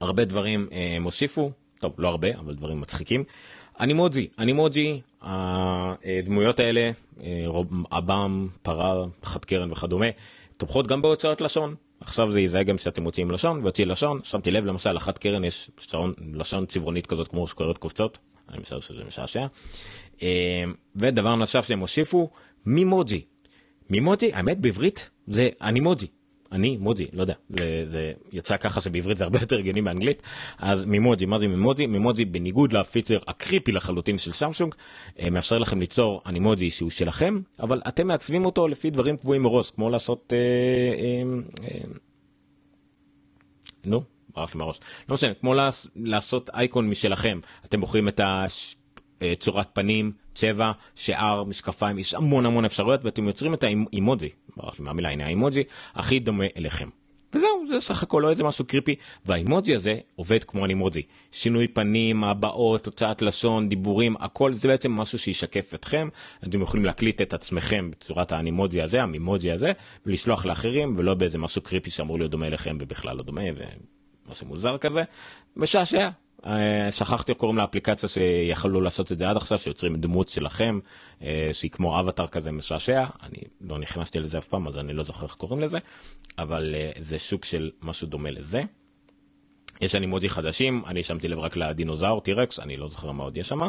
[0.00, 3.24] הרבה דברים הם הוסיפו, טוב, לא הרבה, אבל דברים מצחיקים.
[3.80, 6.90] אנימוג'י, אנימוג'י, הדמויות האלה,
[7.92, 10.06] אב"ם, פרה, חד קרן וכדומה,
[10.56, 11.74] תומכות גם בהוצאות לשון.
[12.00, 15.70] עכשיו זה יזהה גם שאתם מוציאים לשון, ויוציא לשון, שמתי לב למשל, אחת קרן יש
[15.80, 19.46] שעון, לשון צבעונית כזאת כמו שקוראת קופצות, אני משער שזה משעשע.
[20.96, 22.30] ודבר נוסף שהם הוסיפו,
[22.66, 23.24] מימוג'י.
[23.90, 26.06] מימוג'י, האמת בעברית זה אנימוג'י.
[26.54, 30.22] אני מוג'י, לא יודע, זה, זה יצא ככה שבעברית זה הרבה יותר הגיוני באנגלית,
[30.58, 31.86] אז מימוג'י, מה זה מימוג'י?
[31.86, 34.74] מימוג'י בניגוד לפיצ'ר הקריפי לחלוטין של סמסונג,
[35.20, 39.70] אה, מאפשר לכם ליצור אנימוג'י שהוא שלכם, אבל אתם מעצבים אותו לפי דברים קבועים מראש,
[39.70, 40.38] כמו לעשות, אה,
[40.98, 41.80] אה, אה,
[43.84, 44.02] נו,
[44.34, 45.54] ברח לי מהראש, לא משנה, כמו
[45.96, 48.24] לעשות אייקון משלכם, אתם בוחרים את ה...
[48.24, 48.46] אה,
[49.38, 54.84] צורת פנים, צבע, שיער, משקפיים, יש המון המון אפשרויות ואתם יוצרים את האימוג'י, ברח לי
[54.84, 55.62] מהמילה, הנה האימוג'י,
[55.94, 56.88] הכי דומה אליכם.
[57.34, 58.94] וזהו, זה סך הכל לא איזה משהו קריפי,
[59.26, 61.02] והאימוג'י הזה עובד כמו אנימוג'י.
[61.32, 66.08] שינוי פנים, הבעות, הוצאת לשון, דיבורים, הכל זה בעצם משהו שישקף אתכם.
[66.48, 69.72] אתם יכולים להקליט את עצמכם בצורת האנימוג'י הזה, המימוג'י הזה,
[70.06, 73.42] ולשלוח לאחרים, ולא באיזה משהו קריפי שאמור להיות דומה אליכם ובכלל לא דומה,
[74.26, 75.02] ומשהו מוזר כזה.
[75.56, 76.10] משעשע, אה,
[76.90, 80.78] שכחתי איך קוראים לאפליקציה שיכולו לעשות את זה עד עכשיו שיוצרים דמות שלכם
[81.22, 85.04] אה, שהיא כמו אבטאר כזה משעשע אני לא נכנסתי לזה אף פעם אז אני לא
[85.04, 85.78] זוכר איך קוראים לזה
[86.38, 88.62] אבל אה, זה שוק של משהו דומה לזה.
[89.80, 93.48] יש אנימוג'י חדשים אני שמתי לב רק לדינוזאור טירקס אני לא זוכר מה עוד יש
[93.48, 93.60] שם.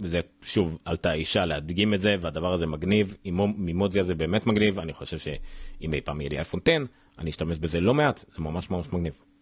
[0.00, 3.16] וזה שוב עלתה אישה להדגים את זה והדבר הזה מגניב
[3.56, 6.72] מימוג'י הזה באמת מגניב אני חושב שאם אי פעם יהיה לי אייפון 10
[7.18, 9.33] אני אשתמש בזה לא מעט זה ממש ממש מגניב.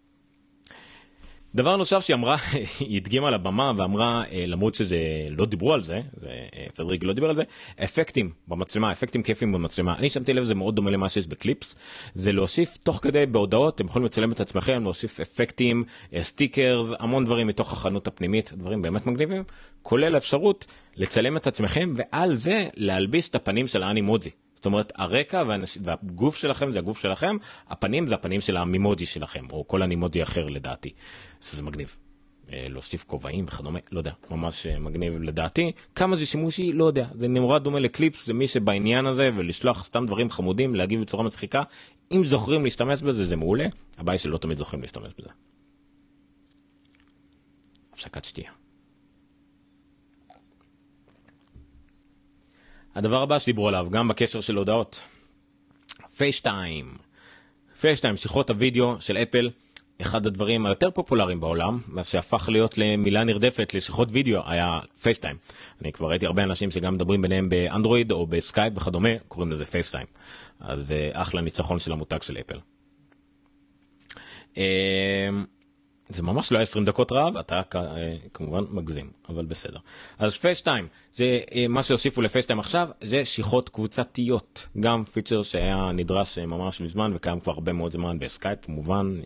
[1.55, 2.37] דבר נוסף שהיא אמרה,
[2.81, 4.97] היא הדגימה על הבמה ואמרה, אה, למרות שזה
[5.31, 7.43] לא דיברו על זה, אה, פדריק לא דיבר על זה,
[7.85, 9.97] אפקטים במצלמה, אפקטים כיפים במצלמה.
[9.99, 11.77] אני שמתי לב זה מאוד דומה למה שיש בקליפס,
[12.15, 15.85] זה להוסיף תוך כדי בהודעות, אתם יכולים לצלם את עצמכם, להוסיף אפקטים,
[16.23, 19.45] stickers, אה, המון דברים מתוך החנות הפנימית, דברים באמת מגניבים,
[19.83, 24.31] כולל האפשרות לצלם את עצמכם ועל זה להלביש את הפנים של ה Animoji.
[24.63, 25.79] זאת אומרת הרקע והנש...
[25.83, 27.37] והגוף שלכם זה הגוף שלכם,
[27.69, 30.91] הפנים זה הפנים של המימוג'י שלכם, או כל הנימוג'י אחר לדעתי.
[31.41, 31.97] זה מגניב.
[32.53, 35.73] אה, להוסיף כובעים וכדומה, לא יודע, ממש אה, מגניב לדעתי.
[35.95, 37.07] כמה זה שימושי, לא יודע.
[37.15, 41.63] זה נמרוד דומה לקליפס, זה מי שבעניין הזה, ולשלוח סתם דברים חמודים, להגיב בצורה מצחיקה.
[42.13, 43.67] אם זוכרים להשתמש בזה, זה מעולה.
[43.99, 45.29] הבעיה שלא תמיד זוכרים להשתמש בזה.
[47.93, 48.62] הפסקת שתייה.
[52.95, 55.01] הדבר הבא שדיברו עליו, גם בקשר של הודעות.
[56.17, 56.95] FaceTime.
[57.81, 59.51] FaceTime, שיחות הוידאו של אפל,
[60.03, 65.37] אחד הדברים היותר פופולריים בעולם, מה שהפך להיות למילה נרדפת לשיחות וידאו היה FaceTime.
[65.83, 70.07] אני כבר ראיתי הרבה אנשים שגם מדברים ביניהם באנדרואיד או בסקייפ וכדומה, קוראים לזה FaceTime.
[70.61, 72.59] אז אה, אחלה ניצחון של המותג של אפל.
[76.09, 79.79] זה ממש לא 20 דקות רעב, אתה אה, כמובן מגזים, אבל בסדר.
[80.19, 84.69] אז FaceTime, זה אה, מה שהוסיפו ל FaceTime עכשיו, זה שיחות קבוצתיות.
[84.81, 89.21] גם פיצ'ר שהיה נדרש אה, ממש מזמן וקיים כבר הרבה מאוד זמן בסקייפ כמובן,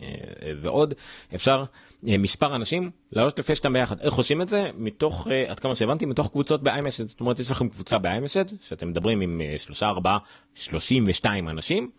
[0.61, 0.93] ועוד.
[1.35, 1.63] אפשר
[2.03, 3.99] מספר אנשים לעלות ל FaceTime ביחד.
[3.99, 4.63] איך עושים את זה?
[4.77, 7.07] מתוך, עד כמה שהבנתי, מתוך קבוצות ב-iMessage.
[7.07, 10.17] זאת אומרת, יש לכם קבוצה ב-iMessage, שאתם מדברים עם 3, 4,
[10.55, 11.89] 32 אנשים,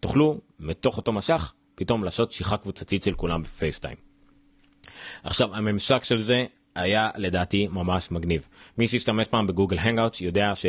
[0.00, 4.07] תוכלו מתוך אותו ממשק פתאום לעשות שיחה קבוצתית של כולם ב FaceTime.
[5.22, 8.48] עכשיו הממשק של זה היה לדעתי ממש מגניב.
[8.78, 10.66] מי שהשתמש פעם ב Google Hangout יודע ש...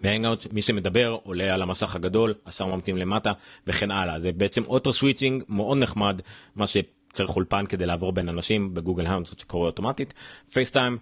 [0.00, 3.32] ב Hangout מי שמדבר עולה על המסך הגדול, השאר ממתין למטה
[3.66, 4.20] וכן הלאה.
[4.20, 6.20] זה בעצם auto switching מאוד נחמד,
[6.56, 10.14] מה שצריך אולפן כדי לעבור בין אנשים ב Google Hangout שקורה אוטומטית.
[10.52, 10.98] FaceTime,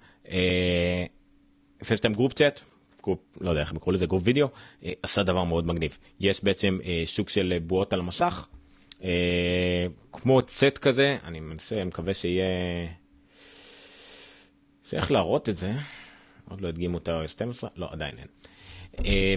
[1.85, 2.60] FaceTime group chat,
[3.40, 4.48] לא יודע איך הם קוראים לזה, group video,
[4.85, 5.98] אה, עשה דבר מאוד מגניב.
[6.21, 8.62] יש בעצם אה, שוק של בועות על המסך, אה,
[10.13, 12.44] כמו צט כזה, אני מנסה, אני מקווה שיהיה...
[14.85, 15.73] שאיך להראות את זה,
[16.48, 18.29] עוד לא הדגימו את ה-12, לא עדיין אין.
[19.05, 19.35] אה,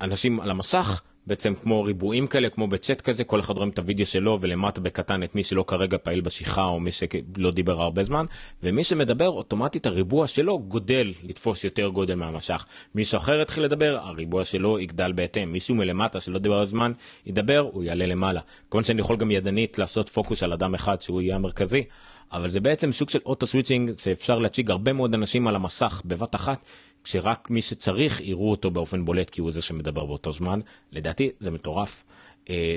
[0.00, 4.06] אנשים על המסך בעצם כמו ריבועים כאלה, כמו בצ'אט כזה, כל אחד רואים את הוידאו
[4.06, 8.26] שלו ולמטה בקטן את מי שלא כרגע פעיל בשיחה או מי שלא דיבר הרבה זמן,
[8.62, 12.66] ומי שמדבר אוטומטית הריבוע שלו גודל לתפוס יותר גודל מהמשך.
[12.94, 15.52] מישהו אחר יתחיל לדבר, הריבוע שלו יגדל בהתאם.
[15.52, 16.92] מישהו מלמטה שלא דיבר הזמן
[17.26, 18.40] ידבר, הוא יעלה למעלה.
[18.70, 21.84] כמובן שאני יכול גם ידנית לעשות פוקוס על אדם אחד שהוא יהיה המרכזי,
[22.32, 26.34] אבל זה בעצם סוג של auto switching שאפשר להציג הרבה מאוד אנשים על המסך בבת
[26.34, 26.62] אחת.
[27.04, 30.60] כשרק מי שצריך יראו אותו באופן בולט כי הוא זה שמדבר באותו זמן.
[30.92, 32.04] לדעתי זה מטורף.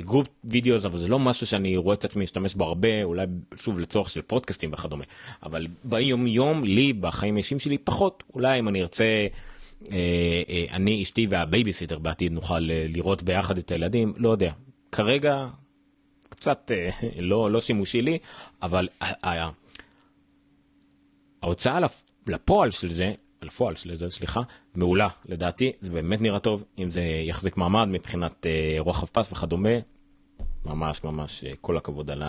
[0.05, 3.25] group uh, video אבל זה לא משהו שאני רואה את עצמי להשתמש בו הרבה אולי
[3.55, 5.03] שוב לצורך של פודקאסטים וכדומה
[5.43, 9.27] אבל ביום יום לי בחיים האישיים שלי פחות אולי אם אני ארצה
[9.83, 9.89] uh, uh,
[10.71, 14.51] אני אשתי והבייביסיטר בעתיד נוכל uh, לראות ביחד את הילדים לא יודע
[14.91, 15.47] כרגע
[16.29, 18.17] קצת uh, לא לא שימושי לי
[18.61, 18.87] אבל
[21.43, 21.79] ההוצאה
[22.27, 23.13] לפועל של זה
[23.43, 23.75] לפועל
[24.07, 24.41] סליחה
[24.75, 25.07] מעולה.
[25.25, 29.69] לדעתי זה באמת נראה טוב אם זה יחזיק מעמד מבחינת אה, רוחב פס וכדומה.
[30.65, 32.23] ממש ממש אה, כל הכבוד על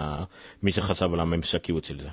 [0.63, 2.09] מי שחשב על הממשקיות של זה.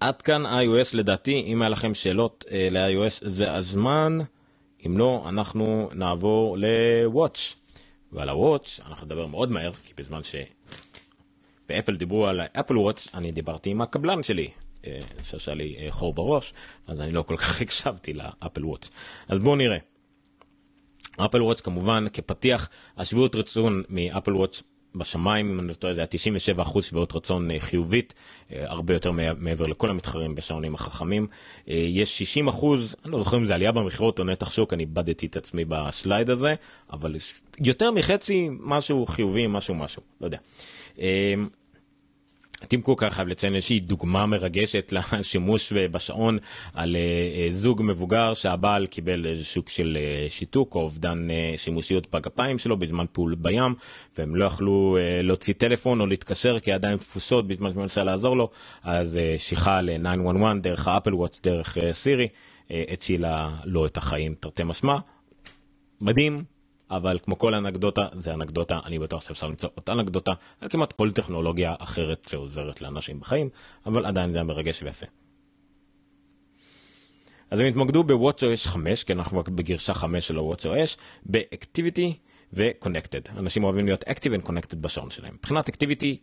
[0.00, 0.88] עד כאן iOS.
[0.92, 4.18] לדעתי אם היה לכם שאלות אה, ל-iOS זה הזמן.
[4.86, 7.54] אם לא אנחנו נעבור ל-Watch.
[8.12, 13.70] ועל ה-Watch אנחנו נדבר מאוד מהר כי בזמן שבאפל דיברו על אפל וואטס אני דיברתי
[13.70, 14.50] עם הקבלן שלי
[15.22, 16.54] שעשה לי אה, חור בראש,
[16.86, 18.90] אז אני לא כל כך הקשבתי לאפל וואטס.
[19.28, 19.78] אז בואו נראה.
[21.16, 24.62] אפל וואטס כמובן כפתיח השביעות רצון מאפל וואטס
[24.94, 26.08] בשמיים אם אני לא טועה זה היה
[26.56, 28.14] 97% שביעות רצון אה, חיובית
[28.52, 31.26] אה, הרבה יותר מעבר לכל המתחרים בשעונים החכמים
[31.66, 32.66] יש 60%
[33.04, 36.30] אני לא זוכר אם זה עלייה במכירות או נתח שוק אני איבדתי את עצמי בשלייד
[36.30, 36.54] הזה
[36.92, 37.16] אבל
[37.60, 40.38] יותר מחצי משהו חיובי משהו משהו לא יודע.
[42.68, 46.38] טים קוק חייב לציין איזושהי דוגמה מרגשת לשימוש בשעון
[46.74, 52.58] על uh, זוג מבוגר שהבעל קיבל איזה שוק של uh, שיתוק או אובדן שימושיות בגפיים
[52.58, 53.74] שלו בזמן פעול בים
[54.18, 58.50] והם לא יכלו להוציא טלפון או להתקשר כי עדיין תפוסות בזמן שהוא מנסה לעזור לו
[58.82, 62.28] אז שיחה ל-911 דרך האפל וואטס דרך סירי
[62.70, 64.96] הצילה לו את החיים תרתי משמע.
[66.00, 66.44] מדהים
[66.90, 71.10] אבל כמו כל אנקדוטה זה אנקדוטה אני בטוח שאפשר למצוא אותה אנקדוטה על כמעט כל
[71.10, 73.48] טכנולוגיה אחרת שעוזרת לאנשים בחיים
[73.86, 75.06] אבל עדיין זה היה מרגש ויפה.
[77.50, 82.12] אז הם התמקדו ב-WatchOS 5 כי אנחנו בגרשה 5 של ה-WatchOS ב-Activity
[82.52, 83.38] ו-Connected.
[83.38, 85.34] אנשים אוהבים להיות Active and Connected בשעון שלהם.
[85.34, 86.16] מבחינת Activity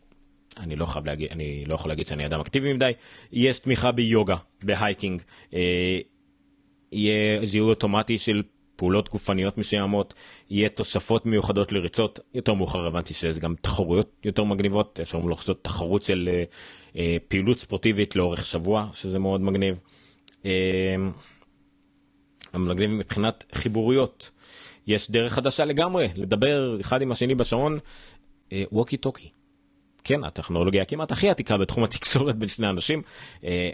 [0.57, 2.91] אני לא חייב להגיד אני לא יכול להגיד שאני אדם אקטיבי מדי.
[3.31, 5.21] יש תמיכה ביוגה בהייקינג
[5.53, 5.99] אה,
[6.91, 8.43] יהיה זיהוי אוטומטי של
[8.77, 10.13] פעולות גופניות מסוימות,
[10.49, 16.03] יהיה תוספות מיוחדות לריצות, יותר מאוחר הבנתי שזה גם תחרויות יותר מגניבות, אפשר לעשות תחרות
[16.03, 16.43] של אה,
[16.95, 19.75] אה, פעילות ספורטיבית לאורך שבוע, שזה מאוד מגניב.
[20.45, 20.95] אה,
[22.53, 24.31] מגניב מבחינת חיבוריות.
[24.87, 27.79] יש דרך חדשה לגמרי, לדבר אחד עם השני בשעון,
[28.51, 29.29] אה, ווקי טוקי.
[30.03, 33.01] כן, הטכנולוגיה כמעט הכי עתיקה בתחום התקשורת בין שני אנשים.
[33.43, 33.69] אה,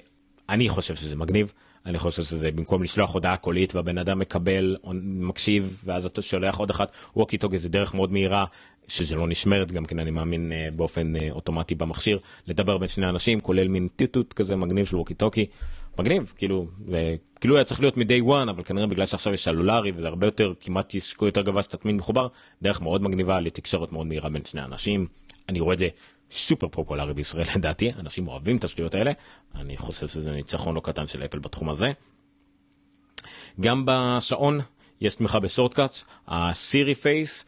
[0.50, 1.54] אני חושב שזה מגניב.
[1.86, 6.70] אני חושב שזה במקום לשלוח הודעה קולית והבן אדם מקבל מקשיב ואז אתה שולח עוד
[6.70, 8.46] אחת ווקי טוקי זה דרך מאוד מהירה
[8.88, 13.06] שזה לא נשמרת גם כן אני מאמין אה, באופן אה, אוטומטי במכשיר לדבר בין שני
[13.06, 15.46] אנשים כולל מין טיטוט כזה מגניב של ווקי טוקי.
[16.00, 16.68] מגניב כאילו
[17.42, 20.54] כאילו היה צריך להיות מ-day one אבל כנראה בגלל שעכשיו יש סלולרי וזה הרבה יותר
[20.60, 22.28] כמעט דיסקו יותר גבוה שתטמין מחובר
[22.62, 25.08] דרך מאוד מגניבה לתקשורת מאוד מהירה בין שני אנשים.
[25.50, 25.88] אני רואה את זה
[26.36, 29.12] סופר פופולרי בישראל לדעתי, אנשים אוהבים את השטויות האלה,
[29.56, 31.92] אני חושב שזה ניצחון לא קטן של אפל בתחום הזה.
[33.60, 34.60] גם בשעון
[35.02, 37.46] יש תמיכה ב-shortcuts, הסירי face,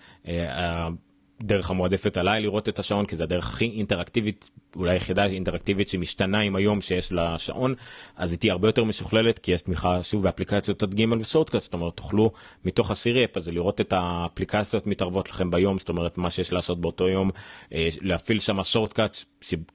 [1.40, 6.40] הדרך המועדפת עליי לראות את השעון כי זה הדרך הכי אינטראקטיבית אולי היחידה אינטראקטיבית שמשתנה
[6.40, 7.76] עם היום שיש לשעון
[8.16, 11.74] אז היא תהיה הרבה יותר משוכללת כי יש תמיכה שוב באפליקציות עד גימל וסורטקאט זאת
[11.74, 12.32] אומרת תוכלו
[12.66, 15.78] מתוך הסירי אפ הזה לראות את האפליקציות מתערבות לכם ביום.
[15.78, 17.30] זאת אומרת מה שיש לעשות באותו יום
[17.74, 19.18] אה, להפעיל שם שורטקאט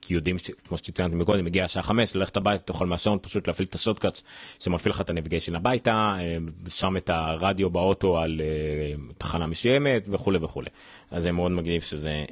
[0.01, 0.35] כי יודעים
[0.67, 4.21] כמו שציינתי מקודם מגיע השעה 5 ללכת הביתה תוכל מהשעון פשוט להפעיל את השורטקאט
[4.59, 6.37] שמפעיל לך את הנביגיישן הביתה אה,
[6.69, 10.69] שם את הרדיו באוטו על אה, תחנה מסוימת וכולי וכולי
[11.11, 12.25] אז זה מאוד מגניב שזה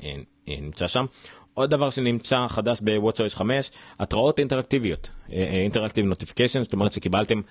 [0.48, 1.06] נמצא שם.
[1.54, 5.10] עוד דבר שנמצא חדש ב-WatchOS 5 התראות אינטראקטיביות.
[5.30, 7.42] interactive notification זאת אומרת שקיבלתם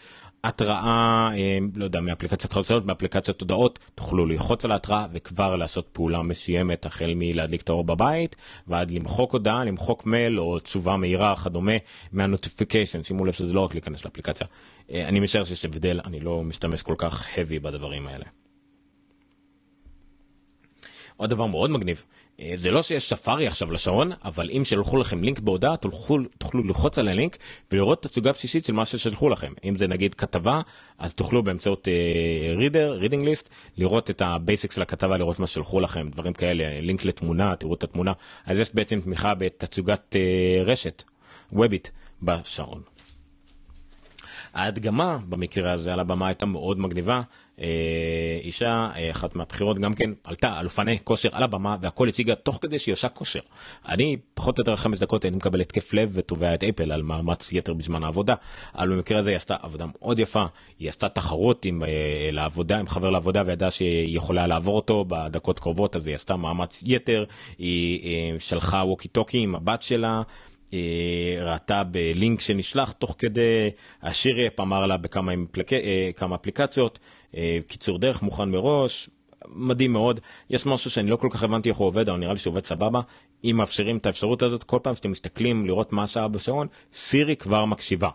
[0.44, 6.22] התראה אה, לא יודע מאפליקציות חדשות מאפליקציות הודעות תוכלו ללחוץ על ההתראה וכבר לעשות פעולה
[6.22, 8.36] מסוימת החל מלהדליק את האור בבית
[8.66, 11.72] ועד למחוק הודעה למחוק מייל או תשובה מהירה כדומה
[12.12, 14.46] מה-notification שימו לב שזה לא רק להיכנס לאפליקציה.
[14.90, 18.24] אה, אני משער שיש הבדל אני לא משתמש כל כך heavy בדברים האלה.
[21.16, 25.22] עוד דבר מאוד מגניב, אה, זה לא שיש ספארי עכשיו לשעון, אבל אם שלחו לכם
[25.22, 27.36] לינק בהודעה, תוכלו, תוכלו ללחוץ על הלינק
[27.72, 29.52] ולראות תצוגה בסיסית של מה ששלחו לכם.
[29.64, 30.60] אם זה נגיד כתבה,
[30.98, 31.88] אז תוכלו באמצעות
[32.56, 37.04] reader, reading list, לראות את ה-basic של הכתבה, לראות מה שלחו לכם, דברים כאלה, לינק
[37.04, 38.12] לתמונה, תראו את התמונה.
[38.46, 41.04] אז יש בעצם תמיכה בתצוגת uh, רשת,
[41.52, 42.82] וובית, בשעון.
[44.54, 47.22] ההדגמה במקרה הזה על הבמה הייתה מאוד מגניבה.
[47.60, 52.34] אה, אישה, אה, אחת מהבחירות גם כן, עלתה על אופני כושר על הבמה והכל הציגה
[52.34, 53.40] תוך כדי שהיא עושה כושר.
[53.88, 57.52] אני פחות או יותר חמש דקות הייתי מקבל התקף לב ותובע את אפל על מאמץ
[57.52, 58.34] יתר בזמן העבודה.
[58.74, 60.44] אבל במקרה הזה היא עשתה עבודה מאוד יפה,
[60.78, 61.88] היא עשתה תחרות עם, אה,
[62.32, 66.82] לעבודה, עם חבר לעבודה וידעה שהיא יכולה לעבור אותו בדקות קרובות אז היא עשתה מאמץ
[66.86, 67.24] יתר,
[67.58, 68.00] היא
[68.38, 70.22] שלחה ווקי טוקי עם הבת שלה.
[71.42, 73.70] ראתה בלינק שנשלח תוך כדי,
[74.02, 75.32] השירי אמר לה בכמה
[76.34, 76.98] אפליקציות,
[77.36, 79.10] אה, קיצור דרך מוכן מראש,
[79.48, 80.20] מדהים מאוד.
[80.50, 82.64] יש משהו שאני לא כל כך הבנתי איך הוא עובד, אבל נראה לי שהוא עובד
[82.64, 83.00] סבבה.
[83.44, 87.64] אם מאפשרים את האפשרות הזאת, כל פעם שאתם מסתכלים לראות מה השעה בשעון, סירי כבר
[87.64, 88.08] מקשיבה.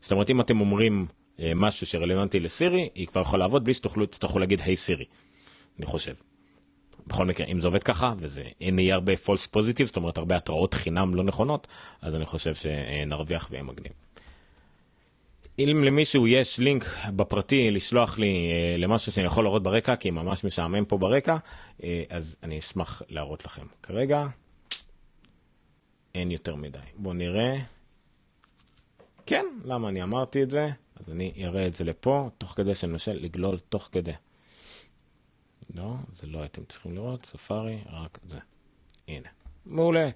[0.00, 1.06] זאת אומרת, אם אתם אומרים
[1.40, 4.06] אה, משהו שרלוונטי לסירי, היא כבר יכולה לעבוד בלי שתוכלו
[4.40, 5.04] להגיד היי hey, סירי,
[5.78, 6.14] אני חושב.
[7.08, 10.74] בכל מקרה, אם זה עובד ככה, וזה יהיה הרבה false positive, זאת אומרת הרבה התראות
[10.74, 11.66] חינם לא נכונות,
[12.02, 13.92] אז אני חושב שנרוויח ויהיה מגניב.
[15.58, 16.84] אם למישהו יש לינק
[17.16, 21.36] בפרטי לשלוח לי אה, למשהו שאני יכול לראות ברקע, כי ממש משעמם פה ברקע,
[21.82, 23.66] אה, אז אני אשמח להראות לכם.
[23.82, 24.26] כרגע
[26.14, 26.78] אין יותר מדי.
[26.96, 27.56] בואו נראה.
[29.26, 30.70] כן, למה אני אמרתי את זה?
[30.96, 34.12] אז אני אראה את זה לפה, תוך כדי שאני מנסה לגלול תוך כדי.
[35.74, 38.38] לא, זה לא הייתם צריכים לראות, ספארי, רק זה.
[39.08, 39.28] הנה.
[39.66, 40.08] מעולה,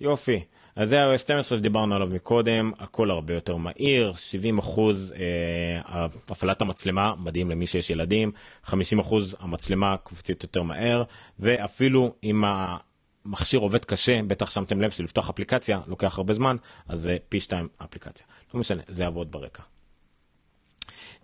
[0.00, 0.44] יופי.
[0.76, 6.62] אז זה ה-iOS 12 שדיברנו עליו מקודם, הכל הרבה יותר מהיר, 70 אחוז אה, הפעלת
[6.62, 8.32] המצלמה, מדהים למי שיש ילדים,
[8.64, 11.02] 50 אחוז המצלמה קופצית יותר מהר,
[11.38, 16.56] ואפילו אם המכשיר עובד קשה, בטח שמתם לב שלפתוח אפליקציה לוקח הרבה זמן,
[16.88, 18.26] אז זה פי 2 אפליקציה.
[18.54, 19.62] לא משנה, זה יעבוד ברקע.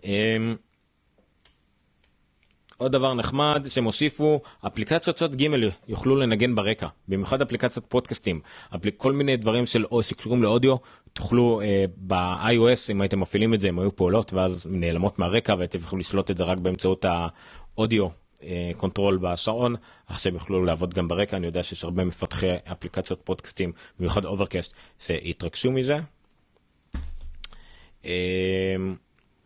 [0.04, 0.36] אה,
[2.78, 5.46] עוד דבר נחמד שהם הוסיפו אפליקציות צד ג'
[5.88, 8.40] יוכלו לנגן ברקע במיוחד אפליקציות פודקאסטים.
[8.76, 8.90] אפל...
[8.90, 10.76] כל מיני דברים של שקשורים לאודיו
[11.12, 15.78] תוכלו אה, ב-iOS אם הייתם מפעילים את זה הם היו פעולות ואז נעלמות מהרקע ואתם
[15.78, 18.08] יכולים לשלוט את זה רק באמצעות האודיו
[18.42, 19.74] אה, control בשעון
[20.06, 21.36] עכשיו יוכלו לעבוד גם ברקע.
[21.36, 25.98] אני יודע שיש הרבה מפתחי אפליקציות פודקאסטים במיוחד אוברקאסט שהתרגשו מזה.
[28.04, 28.76] אה,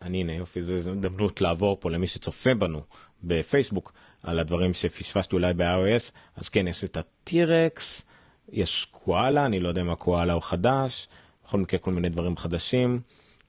[0.01, 2.81] אני הנה יופי זו הזדמנות לעבור פה למי שצופה בנו
[3.23, 3.93] בפייסבוק
[4.23, 8.05] על הדברים שפספסתי אולי ב-iOS, אז כן, יש את ה-T-Rex,
[8.51, 11.07] יש koala, אני לא יודע אם ה-koala הוא חדש,
[11.45, 13.01] בכל מקרה כל מיני דברים חדשים.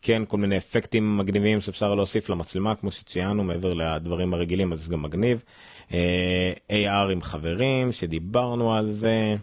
[0.02, 4.92] כן, כל מיני אפקטים מגניבים שאפשר להוסיף למצלמה, כמו שציינו, מעבר לדברים הרגילים, אז זה
[4.92, 5.42] גם מגניב.
[5.88, 5.92] אה,
[6.70, 9.36] אה, AR עם חברים, שדיברנו על זה.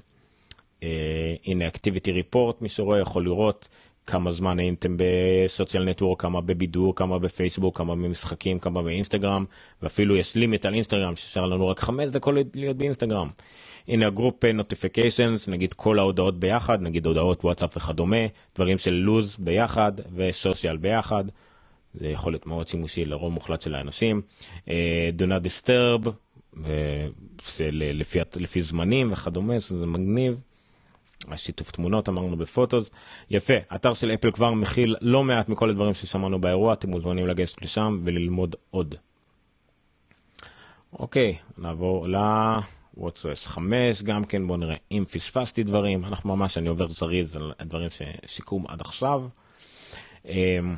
[0.80, 0.84] אה,
[1.46, 3.68] הנה, Activity Report, מי שרואה יכול לראות
[4.08, 9.46] כמה זמן הייתם ב-social network, כמה בבידור, כמה בפייסבוק, כמה במשחקים, כמה באינסטגרם,
[9.82, 13.30] ואפילו יש limit על אינסטגרם, נשאר לנו רק חמש דקות להיות באינסטגרם.
[13.88, 18.18] הנה ה-group notifications, נגיד כל ההודעות ביחד, נגיד הודעות וואטסאפ וכדומה,
[18.56, 21.24] דברים של לוז ביחד ו-social ביחד.
[21.94, 24.22] זה יכול להיות מאוד שימושי לרוב מוחלט של האנשים.
[24.66, 24.70] Uh,
[25.18, 26.10] do not disturb,
[27.72, 30.42] לפי, לפי זמנים וכדומה, זה מגניב.
[31.28, 32.92] השיתוף תמונות אמרנו בפוטוס.
[33.30, 37.62] יפה, אתר של אפל כבר מכיל לא מעט מכל הדברים ששמענו באירוע, אתם מוזמנים לגשת
[37.62, 38.96] לשם וללמוד עוד.
[40.94, 46.88] אוקיי, נעבור ל-WatchOS 5 גם כן, בואו נראה אם פספסתי דברים, אנחנו ממש, אני עובר
[46.88, 49.24] זריז על הדברים ששיקום עד עכשיו.
[50.26, 50.76] אמ,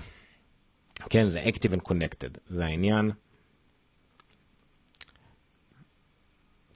[1.10, 3.12] כן, זה Active and Connected, זה העניין.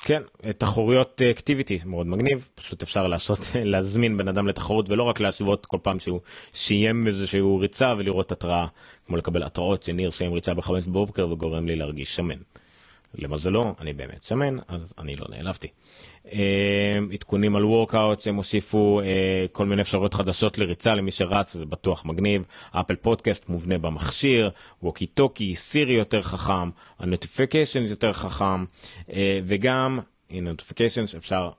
[0.07, 0.21] כן,
[0.57, 5.77] תחרויות אקטיביטי מאוד מגניב, פשוט אפשר לעשות, להזמין בן אדם לתחרות ולא רק להסוות כל
[5.81, 6.19] פעם שהוא
[6.53, 8.67] סיים איזשהו ריצה ולראות התראה,
[9.07, 12.35] כמו לקבל התראות שניר סיים ריצה בחמש בבוקר וגורם לי להרגיש שמן.
[13.17, 15.67] למזלו, אני באמת שמן, אז אני לא נעלבתי.
[16.33, 21.65] אה, עדכונים על וורקאוט, הם הוסיפו אה, כל מיני אפשרויות חדשות לריצה למי שרץ, זה
[21.65, 22.43] בטוח מגניב.
[22.71, 24.49] אפל פודקאסט מובנה במכשיר,
[24.83, 28.65] ווקי טוקי, סירי יותר חכם, ה-notification יותר חכם,
[29.13, 29.99] אה, וגם,
[30.29, 31.49] הנה notification אפשר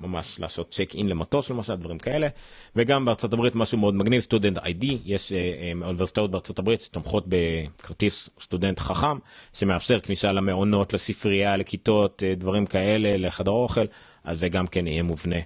[0.00, 2.28] ממש לעשות check in למטוס למשל דברים כאלה.
[2.76, 7.24] וגם בארצות הברית משהו מאוד מגניב student ID יש אה, אה, אוניברסיטאות בארצות הברית שתומכות
[7.28, 9.18] בכרטיס סטודנט חכם
[9.52, 13.84] שמאפשר כניסה למעונות לספרייה לכיתות דברים כאלה לחדר אוכל.
[14.24, 15.36] אז זה גם כן יהיה מובנה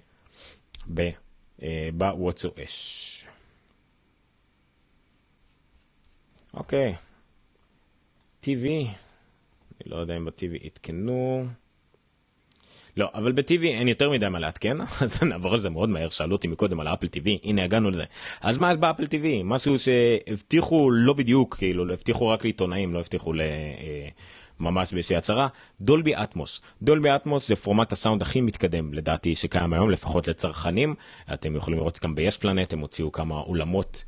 [1.93, 3.15] בוואטסו-אש.
[6.55, 6.95] אוקיי,
[8.43, 11.47] TV, אני לא יודע אם ב-TV עדכנו.
[12.99, 16.37] לא, אבל ב-TV אין יותר מדי מה לעדכן, אז נעבור על זה מאוד מהר, שאלו
[16.37, 18.05] אותי מקודם על האפל TV, הנה הגענו לזה.
[18.41, 19.45] אז מה באפל TV?
[19.45, 23.41] משהו שהבטיחו לא בדיוק, כאילו, הבטיחו רק לעיתונאים, לא הבטיחו ל...
[23.41, 24.09] אה,
[24.61, 25.49] ממש באיזושהי הצהרה,
[25.81, 26.61] דולבי אטמוס.
[26.83, 30.95] דולבי אטמוס זה פורמט הסאונד הכי מתקדם לדעתי שקיים היום, לפחות לצרכנים.
[31.35, 34.05] אתם יכולים לראות גם ב-yes planet, הם הוציאו כמה אולמות.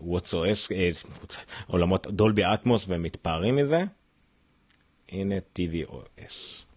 [0.00, 0.90] WhatOS, אה,
[1.66, 3.84] עולמות דולבי אטמוס והם מתפארים מזה.
[5.12, 6.71] הנה TVOS.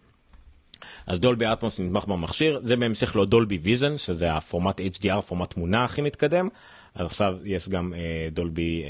[1.06, 5.84] אז דולבי אטמוס נתמך במכשיר, זה בהמשך לו דולבי ויזן, שזה הפורמט HDR, פורמט תמונה
[5.84, 6.48] הכי מתקדם.
[6.94, 7.92] אז עכשיו יש גם
[8.32, 8.84] דולבי,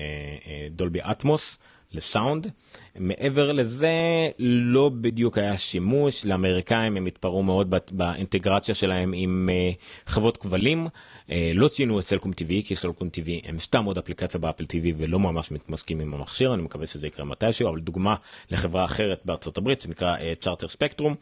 [0.70, 1.58] דולבי אטמוס.
[1.92, 2.50] לסאונד.
[2.98, 3.90] מעבר לזה
[4.38, 11.32] לא בדיוק היה שימוש לאמריקאים הם התפרעו מאוד באינטגרציה שלהם עם uh, חברות כבלים uh,
[11.54, 15.18] לא ציינו את סלקום TV כי סלקום TV הם סתם עוד אפליקציה באפל TV ולא
[15.18, 18.14] ממש מתמסקים עם המכשיר אני מקווה שזה יקרה מתישהו אבל דוגמה
[18.50, 21.14] לחברה אחרת בארצות הברית שנקרא צ'ארטר ספקטרום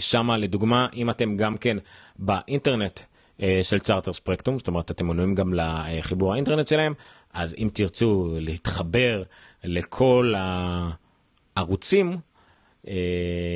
[0.00, 1.76] שמה לדוגמה אם אתם גם כן
[2.18, 3.00] באינטרנט.
[3.62, 6.94] של צ'ארטר ספקטרום זאת אומרת אתם מנויים גם לחיבור האינטרנט שלהם
[7.32, 9.22] אז אם תרצו להתחבר
[9.64, 10.34] לכל
[11.56, 12.16] הערוצים,
[12.88, 12.94] אה,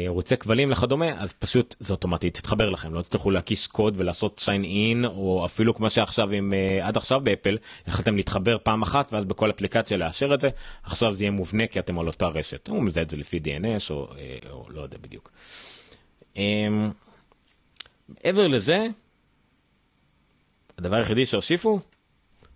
[0.07, 4.65] ערוצי כבלים וכדומה, אז פשוט זה אוטומטית תתחבר לכם, לא תצטרכו להקיש קוד ולעשות sign
[4.65, 9.25] in, או אפילו כמו שעכשיו עם, אה, עד עכשיו באפל, יכלתם להתחבר פעם אחת ואז
[9.25, 10.49] בכל אפליקציה לאשר את זה,
[10.83, 13.91] עכשיו זה יהיה מובנה כי אתם על אותה רשת, הוא מזהה את זה לפי DNS
[13.91, 15.33] או, אה, או לא יודע בדיוק.
[18.09, 18.87] מעבר לזה,
[20.79, 21.81] הדבר היחידי שהוסיפו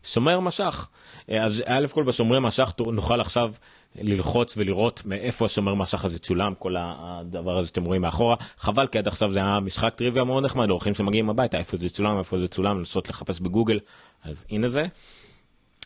[0.07, 0.89] שומר משך.
[1.29, 3.53] אז א' כל בשומרי משך נוכל עכשיו
[3.95, 8.99] ללחוץ ולראות מאיפה השומר משך הזה צולם כל הדבר הזה שאתם רואים מאחורה חבל כי
[8.99, 12.39] עד עכשיו זה היה משחק טריוויה מאוד נחמד לאורחים שמגיעים הביתה איפה זה צולם איפה
[12.39, 13.79] זה צולם לנסות לחפש בגוגל
[14.25, 14.87] אז הנה זה.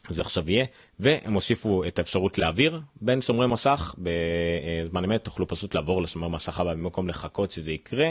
[0.09, 0.65] זה עכשיו יהיה
[1.01, 6.61] והם הוסיפו את האפשרות להעביר בין שומרי מסך בזמן אמת תוכלו פשוט לעבור לשומר מסך
[6.61, 8.09] הבא במקום לחכות שזה יקרה.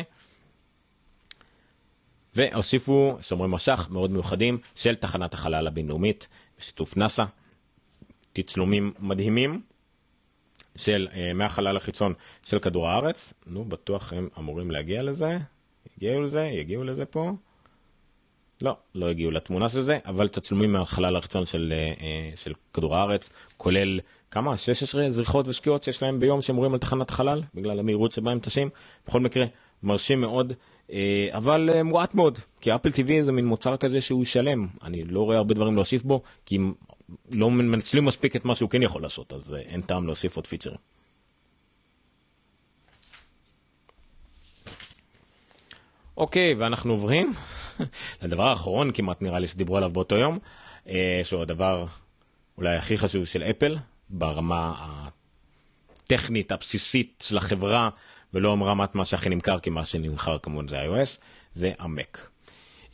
[2.40, 6.28] והוסיפו שומרי משך מאוד מיוחדים של תחנת החלל הבינלאומית
[6.60, 7.24] בשיתוף נאסא.
[8.34, 9.62] תצלומים מדהימים
[10.76, 12.14] של uh, מהחלל החיצון
[12.44, 13.34] של כדור הארץ.
[13.48, 15.38] נו, בטוח הם אמורים להגיע לזה.
[15.98, 17.32] הגיעו לזה, יגיעו לזה פה.
[18.62, 23.30] לא, לא הגיעו לתמונה של זה, אבל תצלומים מהחלל החיצון של, uh, של כדור הארץ,
[23.58, 24.00] כולל
[24.32, 24.58] כמה?
[24.58, 28.70] 16 זריחות ושקיעות שיש להם ביום שמורים על תחנת החלל, בגלל המהירות שבה הם טסים.
[29.08, 29.46] בכל מקרה,
[29.84, 30.54] מרשים מאוד.
[30.92, 35.04] אה, אבל אה, מועט מאוד כי אפל TV זה מין מוצר כזה שהוא שלם אני
[35.04, 36.58] לא רואה הרבה דברים להוסיף בו כי
[37.32, 40.48] לא מנצלים מספיק את מה שהוא כן יכול לעשות אז אה, אין טעם להוסיף עוד
[40.48, 40.78] פיצ'רים.
[46.18, 47.34] אוקיי ואנחנו עוברים
[48.22, 50.40] לדבר האחרון כמעט נראה לי שדיברו עליו באותו יום
[51.24, 51.86] שהוא הדבר
[52.58, 53.78] אולי הכי חשוב של אפל
[54.10, 54.74] ברמה
[56.04, 57.90] הטכנית הבסיסית של החברה
[58.34, 61.20] ולא רמת מה שהכי נמכר, כי מה שנמכר כמובן זה iOS,
[61.54, 62.30] זה המק.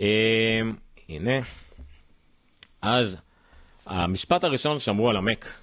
[0.01, 0.61] אה,
[1.09, 1.39] הנה.
[2.81, 3.17] אז
[3.85, 5.53] המשפט הראשון שאמרו על המק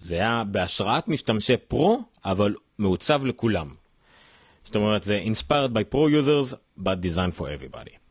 [0.00, 3.74] זה היה בהשראת משתמשי פרו, אבל מעוצב לכולם.
[4.64, 8.05] זאת אומרת זה inspired by pro users but designed for everybody.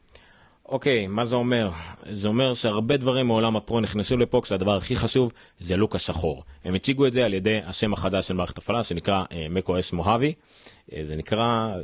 [0.70, 1.70] אוקיי, מה זה אומר?
[2.12, 6.44] זה אומר שהרבה דברים מעולם הפרו נכנסו לפה כשהדבר הכי חשוב זה לוק השחור.
[6.64, 10.34] הם הציגו את זה על ידי השם החדש של מערכת הפעלה שנקרא macOS מוהבי.
[10.34, 11.76] Uh, זה נקרא,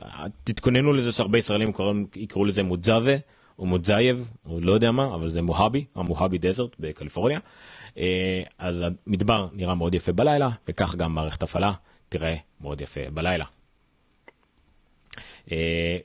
[0.00, 0.04] uh,
[0.44, 3.16] תתכוננו לזה שהרבה ישראלים קוראים, יקראו לזה מוג'אווה
[3.58, 7.38] או מוג'אייב או לא יודע מה, אבל זה מוהבי, המוהבי דזרט בקליפורניה.
[7.94, 7.98] Uh,
[8.58, 11.72] אז המדבר נראה מאוד יפה בלילה וכך גם מערכת הפעלה
[12.08, 13.44] תראה מאוד יפה בלילה.
[15.48, 15.50] Uh,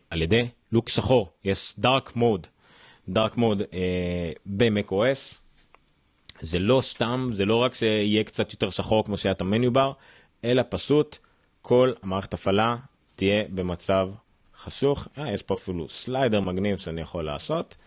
[0.10, 2.48] על ידי לוק שחור, יש דארק מוד,
[3.10, 3.62] דארק מוד
[4.46, 5.38] ב-MacOS.
[6.42, 9.92] זה לא סתם, זה לא רק שיהיה קצת יותר שחור כמו שהיה את המניו בר,
[10.44, 11.18] אלא פשוט
[11.62, 12.76] כל המערכת הפעלה
[13.16, 14.10] תהיה במצב
[14.58, 15.08] חשוך.
[15.18, 17.78] אה, יש פה אפילו סליידר מגניב שאני יכול לעשות,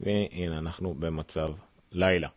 [0.00, 1.52] והנה אנחנו במצב
[1.92, 2.28] לילה.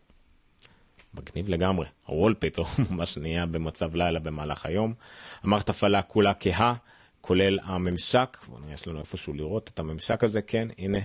[1.14, 4.94] מגניב לגמרי, ה-wallpaper ממש נהיה במצב לילה במהלך היום.
[5.42, 6.74] המערכת הפעלה כולה כהה.
[7.20, 8.38] כולל הממשק,
[8.72, 10.98] יש לנו איפשהו לראות את הממשק הזה, כן, הנה,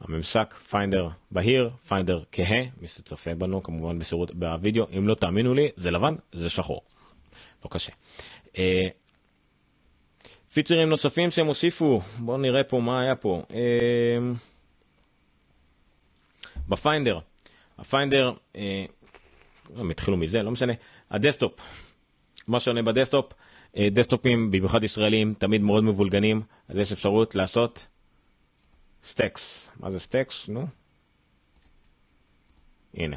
[0.00, 5.68] הממשק פיינדר בהיר, פיינדר כהה, מי שצופה בנו כמובן בשירות בווידאו, אם לא תאמינו לי,
[5.76, 6.80] זה לבן, זה שחור,
[7.64, 7.92] לא קשה.
[8.58, 8.88] אה,
[10.52, 13.42] פיצ'רים נוספים שהם הוסיפו, בואו נראה פה מה היה פה.
[13.50, 14.18] אה,
[16.68, 17.18] בפיינדר,
[17.78, 18.84] הפיינדר, אה,
[19.76, 20.72] הם התחילו מזה, לא משנה,
[21.10, 21.60] הדסקטופ,
[22.48, 23.32] מה שונה בדסקטופ,
[23.80, 27.86] דסקטופים, במיוחד ישראלים, תמיד מאוד מבולגנים, אז יש אפשרות לעשות
[29.04, 29.70] stacks.
[29.80, 30.48] מה זה stacks?
[30.48, 30.66] נו.
[32.94, 33.16] הנה.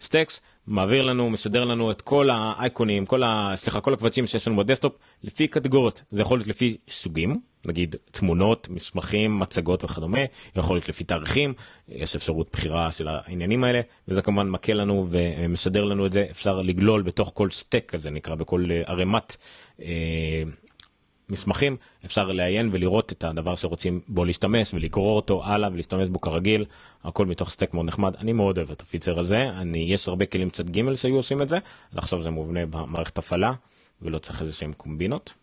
[0.00, 3.52] stacks מעביר לנו, מסדר לנו את כל האייקונים, כל ה...
[3.54, 4.92] סליחה, כל הקבצים שיש לנו בדסקטופ
[5.22, 6.02] לפי קטגוריות.
[6.10, 10.18] זה יכול להיות לפי סוגים, נגיד תמונות, מסמכים, מצגות וכדומה,
[10.56, 11.54] יכול להיות לפי תאריכים,
[11.88, 16.62] יש אפשרות בחירה של העניינים האלה, וזה כמובן מקל לנו ומסדר לנו את זה, אפשר
[16.62, 19.36] לגלול בתוך כל סטק כזה נקרא, בכל אה, ערימת
[19.82, 20.42] אה,
[21.28, 26.64] מסמכים, אפשר לעיין ולראות את הדבר שרוצים בו להשתמש ולקרוא אותו הלאה ולהשתמש בו כרגיל,
[27.04, 30.50] הכל מתוך סטק מאוד נחמד, אני מאוד אוהב את הפיצר הזה, אני, יש הרבה כלים
[30.50, 31.58] קצת ג' שהיו עושים את זה,
[31.94, 33.52] עכשיו זה מובנה במערכת הפעלה
[34.02, 35.34] ולא צריך איזה שהם קומבינות.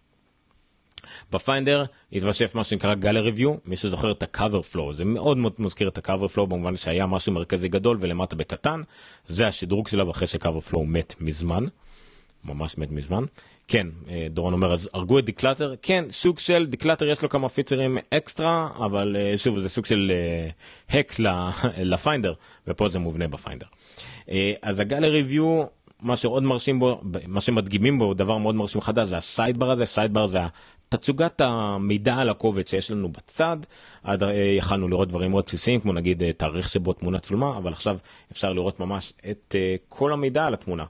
[1.31, 5.87] בפיינדר התווסף מה שנקרא gallery view, מי שזוכר את ה-cover flow, זה מאוד מאוד מזכיר
[5.87, 8.81] את ה-cover flow במובן שהיה משהו מרכזי גדול ולמטה בקטן,
[9.27, 11.65] זה השדרוג שלו אחרי ש-cover flow מת מזמן,
[12.43, 13.23] ממש מת מזמן.
[13.67, 17.49] כן, אה, דורון אומר אז הרגו את declutter, כן, סוג של declutter יש לו כמה
[17.49, 20.11] פיצרים אקסטרה, אבל אה, שוב זה סוג של
[20.89, 21.15] hack
[21.91, 22.33] לפיינדר,
[22.67, 23.67] ופה זה מובנה בפיינדר.
[24.29, 25.65] אה, אז ה-gallery view
[26.01, 30.27] מה שעוד מרשים בו, מה שמדגימים בו, דבר מאוד מרשים חדש, זה הסיידבר הזה, סיידבר
[30.27, 30.39] זה
[30.89, 33.57] תצוגת המידע על הקובץ שיש לנו בצד,
[34.03, 37.71] עד אה, יכלנו לראות דברים מאוד בסיסיים כמו נגיד אה, תאריך שבו תמונה צולמה, אבל
[37.71, 37.97] עכשיו
[38.31, 40.85] אפשר לראות ממש את אה, כל המידע על התמונה.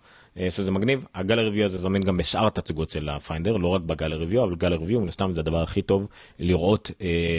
[0.49, 4.43] שזה מגניב, הגל הריוויו הזה זמין גם בשאר התצוגות של הפיינדר, לא רק בגל הריוויו,
[4.43, 6.07] אבל גל הריוויו מן הסתם זה הדבר הכי טוב
[6.39, 6.91] לראות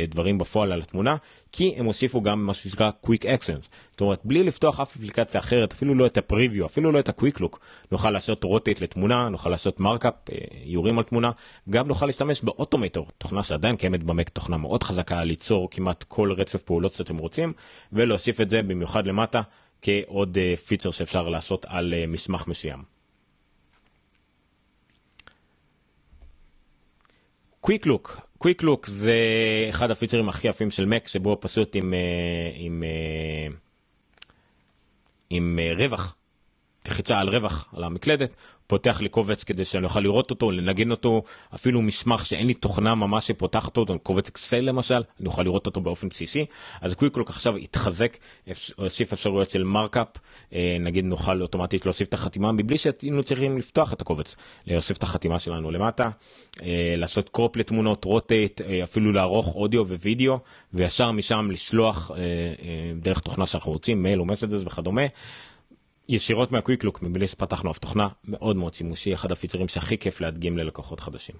[0.08, 1.16] דברים בפועל על התמונה,
[1.56, 5.72] כי הם הוסיפו גם מה שנקרא Quick Actions, זאת אומרת בלי לפתוח אף אפליקציה אחרת,
[5.72, 7.58] אפילו לא את הפריוויו, אפילו לא את ה-Quick Look,
[7.92, 11.30] נוכל לעשות rotate לתמונה, נוכל לעשות markup, אה, איורים על תמונה,
[11.70, 16.62] גם נוכל להשתמש באוטומטור, תוכנה שעדיין קיימת במק, תוכנה מאוד חזקה ליצור כמעט כל רצף
[16.62, 17.52] פעולות שאתם רוצים,
[17.92, 19.40] ולהוסיף את זה במיוחד למטה.
[19.82, 22.82] כעוד פיצ'ר שאפשר לעשות על מסמך מסוים.
[27.60, 29.16] quick look, quick look זה
[29.70, 31.94] אחד הפיצ'רים הכי יפים של מק שבו פשוט עם,
[32.54, 32.82] עם,
[35.30, 36.14] עם, עם רווח,
[36.86, 38.34] לחיצה על רווח על המקלדת,
[38.66, 41.22] פותח לי קובץ כדי שאני אוכל לראות אותו, לנגן אותו,
[41.54, 45.80] אפילו מסמך שאין לי תוכנה ממש שפותחת אותו, קובץ אקסל למשל, אני אוכל לראות אותו
[45.80, 46.46] באופן בסיסי.
[46.80, 48.16] אז Quick Look עכשיו התחזק,
[48.76, 50.08] הוסיף אפשרויות של markup,
[50.52, 54.36] אה, נגיד נוכל אוטומטית להוסיף את החתימה מבלי שהיינו צריכים לפתוח את הקובץ,
[54.66, 56.04] להוסיף את החתימה שלנו למטה,
[56.62, 60.38] אה, לעשות crop לתמונות, rotate, אה, אפילו לערוך אודיו ווידאו,
[60.74, 62.10] וישר משם לשלוח
[63.00, 65.02] דרך תוכנה שאנחנו רוצים, מייל או Messages וכדומה.
[66.08, 70.20] ישירות מה Quick Look מבלי שפתחנו אף תוכנה מאוד מאוד שימושי אחד הפיצ'רים שהכי כיף
[70.20, 71.36] להדגים ללקוחות חדשים.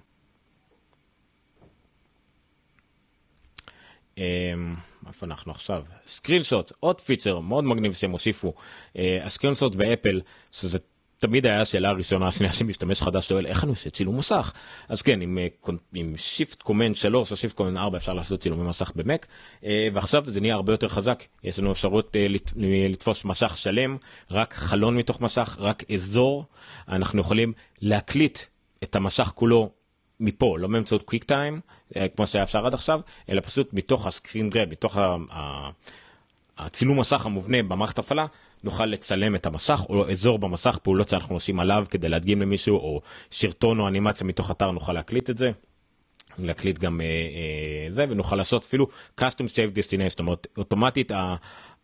[4.17, 4.75] אמ,
[5.07, 5.83] איפה אנחנו עכשיו?
[6.07, 8.53] screenshot עוד פיצ'ר מאוד מגניב שהם הוסיפו
[8.97, 10.79] אה, ה screenshot באפל שזה
[11.19, 14.53] תמיד היה השאלה הראשונה השנייה שמשתמש חדש שואל איך אני עושה צילום מסך?
[14.89, 18.69] אז כן עם, אה, עם shift command 3 או shift command 4 אפשר לעשות צילומי
[18.69, 19.27] מסך במק
[19.63, 21.23] אה, ועכשיו זה נהיה הרבה יותר חזק.
[21.43, 22.27] יש לנו אפשרות אה,
[22.89, 23.97] לתפוס מסך שלם
[24.31, 26.45] רק חלון מתוך מסך רק אזור.
[26.87, 28.39] אנחנו יכולים להקליט
[28.83, 29.69] את המסך כולו
[30.19, 31.59] מפה לא באמצעות QuickTime
[32.15, 32.99] כמו שהיה אפשר עד עכשיו
[33.29, 34.97] אלא פשוט מתוך ה screen grab מתוך
[36.57, 38.25] הצילום מסך המובנה במערכת הפעלה
[38.63, 43.01] נוכל לצלם את המסך או אזור במסך פעולות שאנחנו עושים עליו כדי להדגים למישהו או
[43.31, 45.51] שרטון או אנימציה מתוך אתר נוכל להקליט את זה.
[46.39, 48.87] להקליט גם אה, אה, זה ונוכל לעשות אפילו
[49.21, 51.11] custom save destination זאת אומרת אוטומטית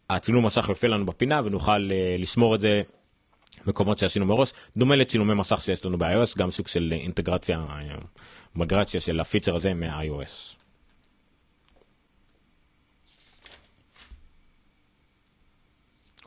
[0.09, 2.81] הצילום מסך יופיע לנו בפינה ונוכל אה, לשמור את זה
[3.67, 7.95] מקומות שעשינו מראש דומה לצילומי מסך שיש לנו ב-iOS גם סוג של אינטגרציה אה,
[8.55, 10.62] מגרציה של הפיצר הזה מה-iOS.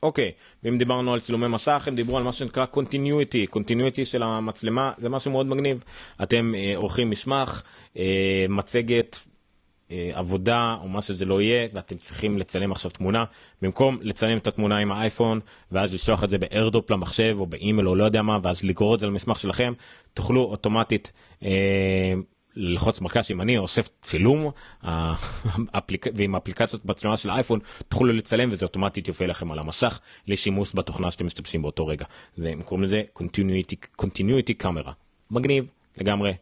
[0.03, 0.33] אוקיי,
[0.63, 5.09] ואם דיברנו על צילומי מסך, הם דיברו על מה שנקרא continuity, continuity של המצלמה, זה
[5.09, 5.85] משהו מאוד מגניב.
[6.23, 7.63] אתם אה, עורכים מסמך,
[7.97, 9.19] אה, מצגת,
[9.91, 13.25] אה, עבודה או מה שזה לא יהיה, ואתם צריכים לצלם עכשיו תמונה,
[13.63, 15.41] במקום לצלם את התמונה עם האייפון,
[15.73, 19.01] ואז לשלוח את זה באיירדופ למחשב או באימייל או לא יודע מה, ואז לגרור את
[19.01, 19.73] זה למסמך שלכם,
[20.15, 22.15] תוכלו אוטומטית אה,
[22.57, 24.51] ללחוץ מרכז ימני אוסף צילום
[26.15, 31.11] ועם אפליקציות בצלמה של האייפון תוכלו לצלם וזה אוטומטית יופיע לכם על המסך לשימוש בתוכנה
[31.11, 32.05] שאתם משתמשים באותו רגע.
[32.37, 34.91] זה הם קוראים לזה continuity, continuity camera.
[35.31, 36.35] מגניב לגמרי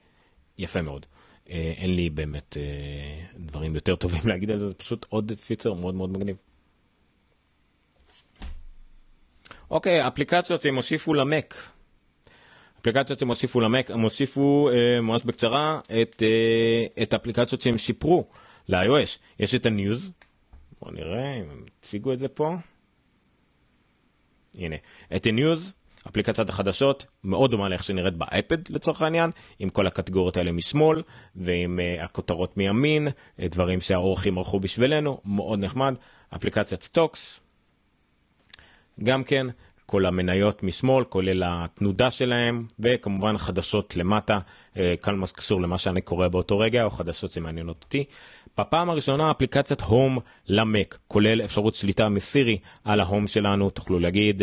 [0.58, 1.06] יפה מאוד.
[1.50, 5.72] אה, אין לי באמת אה, דברים יותר טובים להגיד על זה זה פשוט עוד פיצר
[5.72, 6.36] מאוד מאוד מגניב.
[9.70, 11.54] אוקיי אפליקציות שהם הוסיפו למק
[12.85, 18.26] אפליקציות שהם הוסיפו למק, הם הוסיפו אה, ממש בקצרה את, אה, את האפליקציות שהם שיפרו
[18.68, 19.18] ל-iOS.
[19.41, 20.11] יש את ה-News,
[20.80, 22.55] בואו נראה אם הם הציגו את זה פה.
[24.55, 24.76] הנה,
[25.16, 25.70] את ה-News,
[26.09, 31.03] אפליקציית החדשות, מאוד דומה לאיך שנראית באייפד לצורך העניין, עם כל הקטגוריות האלה משמאל,
[31.37, 33.09] ועם uh, הכותרות מימין,
[33.41, 35.95] דברים שהעורכים ערכו בשבילנו, מאוד נחמד.
[36.35, 37.40] אפליקציית Stocks,
[39.03, 39.47] גם כן,
[39.87, 44.39] כל המניות משמאל, כולל התנודה שלהם, וכמובן חדשות למטה,
[45.01, 48.05] כל מה שקשור למה שאני קורא באותו רגע או חדשות שמעניינות אותי.
[48.59, 50.18] בפעם הראשונה אפליקציית הום
[50.49, 54.43] למק כולל אפשרות שליטה מסירי על ההום שלנו תוכלו להגיד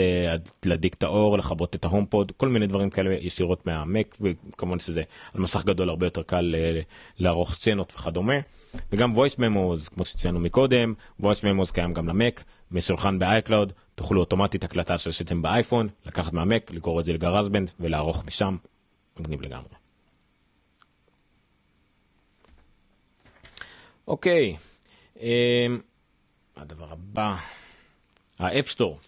[0.65, 5.03] להדליק את האור לכבות את ההום פוד כל מיני דברים כאלה ישירות מהמק וכמובן שזה
[5.33, 6.55] על מסך גדול הרבה יותר קל
[7.19, 8.33] לערוך סצנות וכדומה.
[8.91, 14.63] וגם voice memos כמו שציינו מקודם voice memos קיים גם למק מסולחן ב-iCloud תוכלו אוטומטית
[14.63, 18.57] הקלטה שעשיתם באייפון לקחת מהמק לגרור את זה לגראזבנד ולערוך משם.
[19.19, 19.75] מגניב לגמרי.
[24.07, 24.57] אוקיי,
[25.19, 25.81] אמ,
[26.55, 27.35] הדבר הבא,
[28.39, 28.99] ה App Store.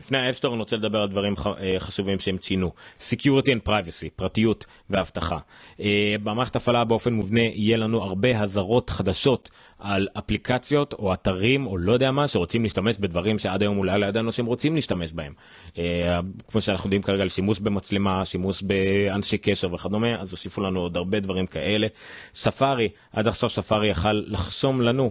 [0.00, 3.68] לפני ה App Store אני רוצה לדבר על דברים אה, חשובים שהם ציינו Security and
[3.68, 5.38] Privacy, פרטיות ואבטחה.
[5.80, 11.78] אה, במערכת הפעלה באופן מובנה יהיה לנו הרבה אזהרות חדשות על אפליקציות או אתרים או
[11.78, 15.32] לא יודע מה שרוצים להשתמש בדברים שעד היום אולי לא ידענו שהם רוצים להשתמש בהם.
[15.78, 20.80] אה, כמו שאנחנו יודעים כרגע על שימוש במצלמה, שימוש באנשי קשר וכדומה, אז הוסיפו לנו
[20.80, 21.86] עוד הרבה דברים כאלה.
[22.34, 25.10] ספארי, עד עכשיו ספארי יכל לחסום לנו.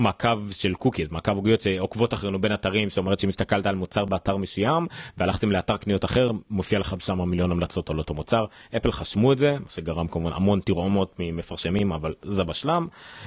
[0.00, 4.86] מעקב של קוקיז מעקב עוגיות שעוקבות אחרינו בין אתרים שאומרת הסתכלת על מוצר באתר מסוים
[5.18, 8.44] והלכתם לאתר קניות אחר מופיע לך שם מיליון המלצות על אותו מוצר.
[8.76, 12.86] אפל חסמו את זה שגרם כמובן המון תרעומות ממפרשמים אבל זה בשלם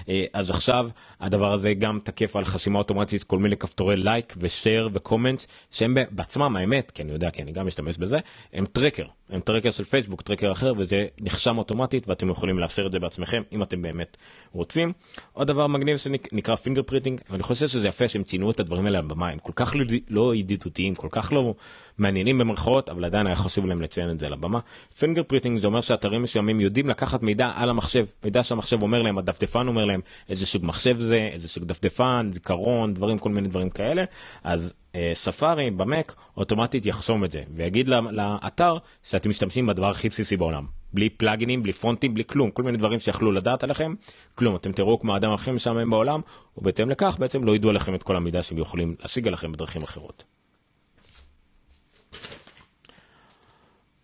[0.10, 4.46] אה, אז עכשיו הדבר הזה גם תקף על חסימה אוטומטית כל מיני כפתורי like ו
[4.46, 8.18] share ו comment שהם בעצמם האמת כי אני יודע כי אני גם משתמש בזה
[8.54, 12.92] הם tracker הם tracker של פייסבוק tracker אחר וזה נחסם אוטומטית ואתם יכולים לאפשר את
[12.92, 14.18] זה בעצמכם אם אתם באמת
[14.52, 14.94] רוצים.
[15.34, 19.39] עוד דבר מגניב שנקרא fingerprinting ואני חושב שזה יפה שהם ציינו את הדברים האלה במה
[19.40, 19.76] כל כך
[20.10, 21.54] לא ידידותיים כל כך לא
[21.98, 24.60] מעניינים במרכאות אבל עדיין היה חשוב להם לציין את זה על הבמה.
[25.00, 29.68] fingerprinting זה אומר שאתרים מסוימים יודעים לקחת מידע על המחשב מידע שהמחשב אומר להם הדפדפן
[29.68, 34.04] אומר להם איזה סוג מחשב זה איזה סוג דפדפן זיכרון דברים כל מיני דברים כאלה
[34.44, 34.74] אז
[35.14, 41.10] ספארי במק אוטומטית יחסום את זה ויגיד לאתר שאתם משתמשים בדבר הכי בסיסי בעולם בלי
[41.10, 43.94] פלאגינים בלי פונטים בלי כלום כל מיני דברים שיכלו לדעת עליכם
[44.36, 46.22] כלום אתם תראו כמו האדם הכי משעמם בעולם
[46.58, 50.24] ובהתאם לכך בעצם לא ידעו עליכם את כל המידע שהם יכולים להשיג עליכם בדרכים אחרות.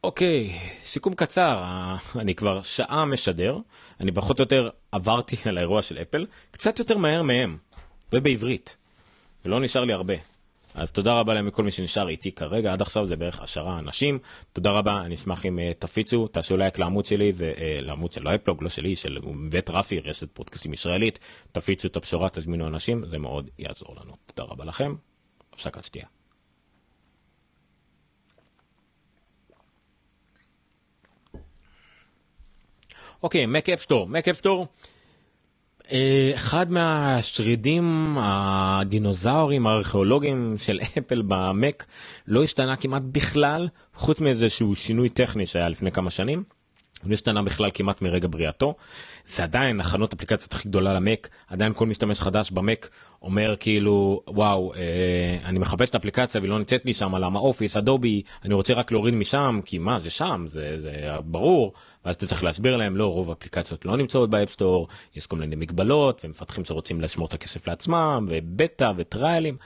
[0.04, 1.64] אוקיי סיכום קצר.
[2.16, 3.58] אני כבר שעה משדר.
[4.00, 7.58] אני פחות או יותר עברתי על האירוע של אפל קצת יותר מהר מהם
[8.14, 8.78] ובעברית.
[9.46, 10.14] ולא נשאר לי הרבה.
[10.74, 12.74] אז תודה רבה להם מכל מי שנשאר איתי כרגע.
[12.74, 14.20] עד עכשיו זה בערך עשרה אנשים.
[14.54, 18.64] תודה רבה אני אשמח אם uh, תפיצו תעשו לייק לעמוד שלי ולעמוד uh, של האפלוג
[18.64, 19.18] לא שלי של
[19.50, 21.20] בית רפי רשת פודקאסטים ישראלית.
[21.52, 24.14] תפיצו את הבשורה תזמינו אנשים זה מאוד יעזור לנו.
[24.26, 24.96] תודה רבה לכם.
[25.54, 26.19] הפסקת שתייה.
[33.24, 34.68] אוקיי, Mac App Store, Mac App Store
[35.92, 41.86] אה, אחד מהשרידים הדינוזאורים הארכיאולוגיים של אפל במק
[42.28, 46.44] לא השתנה כמעט בכלל חוץ מאיזה שהוא שינוי טכני שהיה לפני כמה שנים.
[47.06, 48.76] לא השתנה בכלל כמעט מרגע בריאתו.
[49.26, 52.90] זה עדיין החנות אפליקציות הכי גדולה למק עדיין כל משתמש חדש במק
[53.22, 57.78] אומר כאילו וואו אה, אני מחפש את האפליקציה והיא לא נמצאת לי שם למה Office
[57.78, 60.92] Adobe אני רוצה רק להוריד משם כי מה זה שם זה, זה
[61.26, 61.74] ברור
[62.06, 65.36] ואז אתה צריך להסביר להם לא רוב האפליקציות לא נמצאות ב App Store יש כל
[65.36, 69.58] מיני מגבלות ומפתחים שרוצים לשמור את הכסף לעצמם ובטא ו trialים.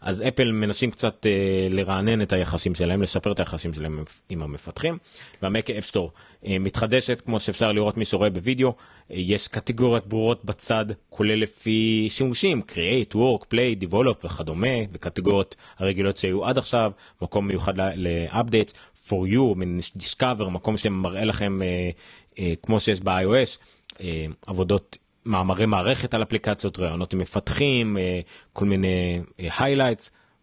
[0.00, 4.98] אז אפל מנסים קצת אה, לרענן את היחסים שלהם, לשפר את היחסים שלהם עם המפתחים.
[5.42, 6.12] וה Mac App Store
[6.46, 8.74] אה, מתחדשת, כמו שאפשר לראות מי שרואה בווידאו, אה,
[9.18, 16.44] יש קטגוריות ברורות בצד, כולל לפי שימושים, create, work, play, develop וכדומה, וקטגוריות הרגילות שהיו
[16.44, 16.92] עד עכשיו,
[17.22, 18.72] מקום מיוחד ל-updates,
[19.08, 21.90] for you, מין discover, מקום שמראה לכם, אה,
[22.38, 23.58] אה, כמו שיש ב-iOS,
[24.00, 28.20] אה, עבודות מאמרי מערכת על אפליקציות, ראיונות עם מפתחים, אה,
[28.52, 29.84] כל מיני אה,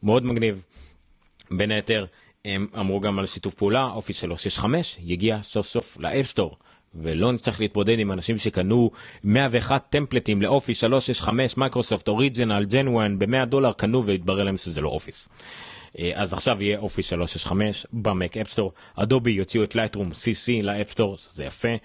[0.03, 0.61] מאוד מגניב.
[1.51, 2.05] בין היתר
[2.45, 6.57] הם אמרו גם על שיתוף פעולה, Office 365 יגיע סוף סוף ל App Store.
[6.95, 8.91] ולא נצטרך להתמודד עם אנשים שקנו
[9.23, 14.89] 101 templateים ל Office 365 Microsoft original genuine ב-100 דולר קנו והתברר להם שזה לא
[14.89, 15.30] אופיס.
[15.99, 20.63] אה, אז עכשיו יהיה Office 365 ב Mac App Store Adobe יוציאו את Lightroom CC
[20.63, 21.75] ל App Store זה יפה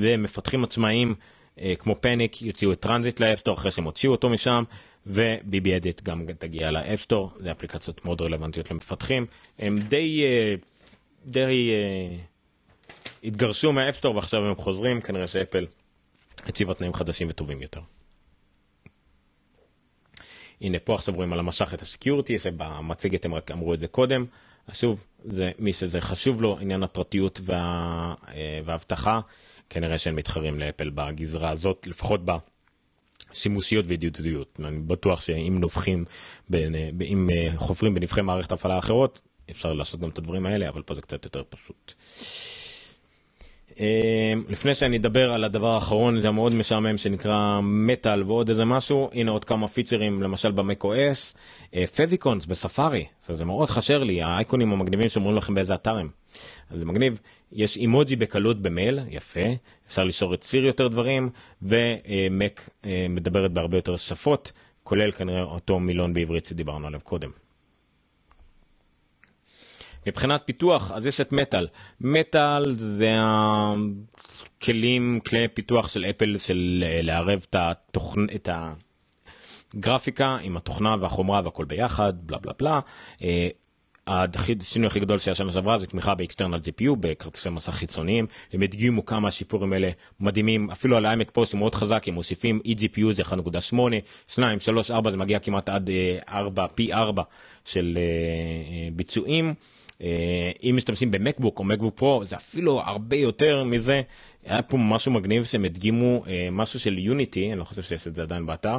[0.00, 1.14] ומפתחים עצמאיים
[1.58, 4.64] אה, כמו Panic יוציאו את Transmit ל App Store אחרי שהם הוציאו אותו משם
[5.06, 9.26] ו BBEdit גם תגיע ל App Store זה אפליקציות מאוד רלוונטיות למפתחים
[9.58, 10.54] הם די אה,
[11.26, 12.16] די אה,
[13.24, 15.66] התגרשו מה App Store ועכשיו הם חוזרים כנראה שאפל
[16.46, 17.80] הציבה תנאים חדשים וטובים יותר.
[20.60, 24.24] הנה פה עכשיו רואים על המשך את הסקיורטי שבמצגת הם רק אמרו את זה קודם.
[24.66, 28.14] אז שוב זה מי שזה חשוב לו עניין הפרטיות וה,
[28.64, 29.20] והאבטחה
[29.70, 32.20] כנראה שהם מתחרים לאפל בגזרה הזאת, לפחות
[33.30, 34.60] בשימושיות וידידותיות.
[34.64, 36.04] אני בטוח שאם נובחים,
[36.48, 40.82] בין, אם אה, חופרים בנבחי מערכת הפעלה אחרות, אפשר לעשות גם את הדברים האלה, אבל
[40.82, 41.92] פה זה קצת יותר פשוט.
[43.80, 49.10] אמ, לפני שאני אדבר על הדבר האחרון זה המאוד משעמם שנקרא מטאל ועוד איזה משהו
[49.12, 51.36] הנה עוד כמה פיצרים למשל במקו-אס
[51.96, 56.08] פביקונס בספארי זה מאוד חשר לי האייקונים המגניבים שאומרים לכם באיזה אתר הם.
[56.70, 57.20] אז זה מגניב
[57.54, 59.40] יש אימוג'י בקלות במייל יפה
[59.86, 61.30] אפשר ליצור את סיר יותר דברים
[61.62, 64.52] ומק אה, מדברת בהרבה יותר שפות
[64.82, 67.30] כולל כנראה אותו מילון בעברית שדיברנו עליו קודם.
[70.06, 71.66] מבחינת פיתוח אז יש את מטאל
[72.00, 73.10] מטאל זה
[74.60, 78.26] הכלים כלי פיתוח של אפל של אה, לערב את התוכנ...
[78.34, 78.48] את
[79.74, 82.80] הגרפיקה עם התוכנה והחומרה והכל ביחד בלה בלה בלה.
[84.08, 84.24] אה,
[84.60, 88.62] השינוי הכי גדול שהיה שנה שעברה זה תמיכה ב external GPU בכרטיסי מסך חיצוניים הם
[88.62, 89.90] הדגימו כמה השיפורים האלה
[90.20, 93.76] מדהימים אפילו על ה iMac פוסט מאוד חזק הם מוסיפים eGPU זה 1.8
[94.28, 95.90] 2 3 4 זה מגיע כמעט עד
[96.28, 97.22] 4 אה, פי 4
[97.64, 97.98] של
[98.92, 99.54] ביצועים.
[100.02, 104.02] אה, אם משתמשים ב MacBook או MacBook Pro זה אפילו הרבה יותר מזה
[104.44, 108.14] היה פה משהו מגניב שהם הדגימו אה, משהו של Unity אני לא חושב שיש את
[108.14, 108.78] זה עדיין באתר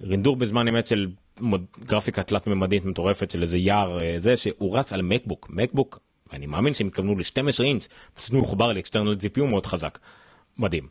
[0.00, 1.06] רינדור בזמן אמת של
[1.84, 5.98] גרפיקה תלת ממדית מטורפת של איזה יער אה, זה שהוא רץ על MacBook MacBook
[6.32, 9.98] אני מאמין שהם התכוונו ל-12 אינץ' פשוט מחובר ל external GPU מאוד חזק.
[10.58, 10.88] מדהים.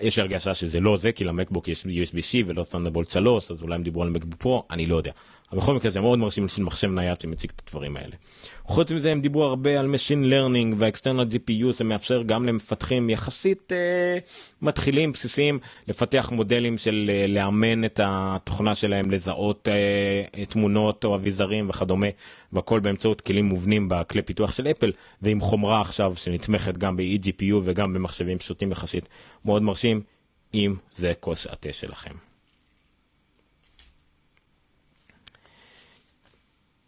[0.00, 3.74] יש הרגשה שזה לא זה כי ל MacBook יש USB-C ולא Thunderbolt 3 אז אולי
[3.74, 5.12] הם דיברו על MacBook Pro אני לא יודע.
[5.52, 8.16] אבל בכל מקרה זה מאוד מרשים של מחשב נייד שמציג את הדברים האלה.
[8.64, 13.72] חוץ מזה הם דיברו הרבה על Machine Learning וה-External GPU זה מאפשר גם למפתחים יחסית
[13.72, 14.18] אה,
[14.62, 21.68] מתחילים בסיסיים לפתח מודלים של אה, לאמן את התוכנה שלהם לזהות אה, תמונות או אביזרים
[21.68, 22.08] וכדומה
[22.52, 24.92] והכל באמצעות כלים מובנים בכלי פיתוח של אפל
[25.22, 29.08] ועם חומרה עכשיו שנתמכת גם ב-eGPU וגם במחשבים פשוטים יחסית
[29.44, 30.00] מאוד מרשים
[30.54, 32.27] אם זה כוס התה שלכם.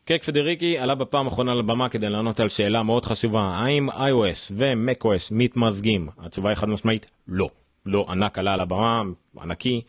[0.04, 5.28] קייק פדריקי עלה בפעם האחרונה לבמה כדי לענות על שאלה מאוד חשובה האם iOS ו-MacOS
[5.30, 7.50] מתמזגים התשובה היא חד משמעית לא
[7.86, 9.02] לא ענק עלה על הבמה
[9.40, 9.82] ענקי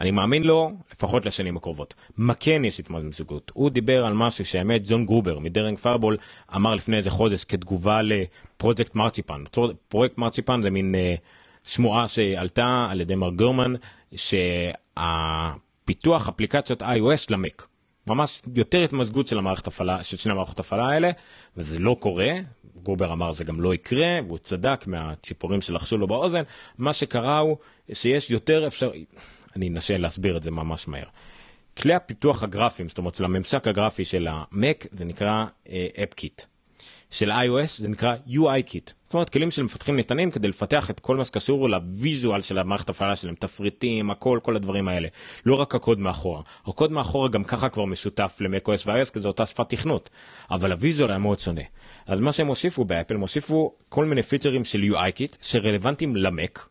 [0.00, 1.94] אני מאמין לו לפחות לשנים הקרובות.
[2.16, 3.52] מה כן יש התמזגות?
[3.54, 6.16] הוא דיבר על משהו שהאמת ג'ון גרובר מדרינג פיירבול
[6.56, 9.44] אמר לפני איזה חודש כתגובה לפרויקט מרציפן.
[9.88, 10.98] פרויקט מרציפן זה מין uh,
[11.68, 13.74] שמועה שעלתה על ידי מר גרמן
[14.14, 17.66] שהפיתוח אפליקציות iOS למק.
[18.06, 21.10] ממש יותר התמזגות של המערכת הפעלה של שני המערכות הפעלה האלה
[21.56, 22.30] וזה לא קורה
[22.82, 26.42] גובר אמר זה גם לא יקרה והוא צדק מהציפורים שלחשו לו באוזן
[26.78, 27.56] מה שקרה הוא
[27.92, 28.90] שיש יותר אפשר
[29.56, 31.06] אני אנסה להסביר את זה ממש מהר.
[31.76, 35.44] כלי הפיתוח הגרפיים זאת אומרת של הממשק הגרפי של המק זה נקרא
[36.02, 36.40] אפקיט.
[36.40, 36.53] Uh,
[37.14, 38.92] של iOS זה נקרא UI Kit.
[39.04, 42.90] זאת אומרת כלים של מפתחים ניתנים כדי לפתח את כל מה שקשור לוויזואל של המערכת
[42.90, 45.08] הפעלה שלהם תפריטים הכל כל הדברים האלה.
[45.46, 46.42] לא רק הקוד מאחורה.
[46.66, 50.10] הקוד מאחורה גם ככה כבר משותף ל-macOS ו-iOS כי זו אותה שפת תכנות.
[50.50, 51.60] אבל הוויזואל היה מאוד שונה.
[52.06, 53.24] אז מה שהם הוסיפו באפל הם
[53.88, 56.68] כל מיני פיצ'רים של UI Kit שרלוונטיים למק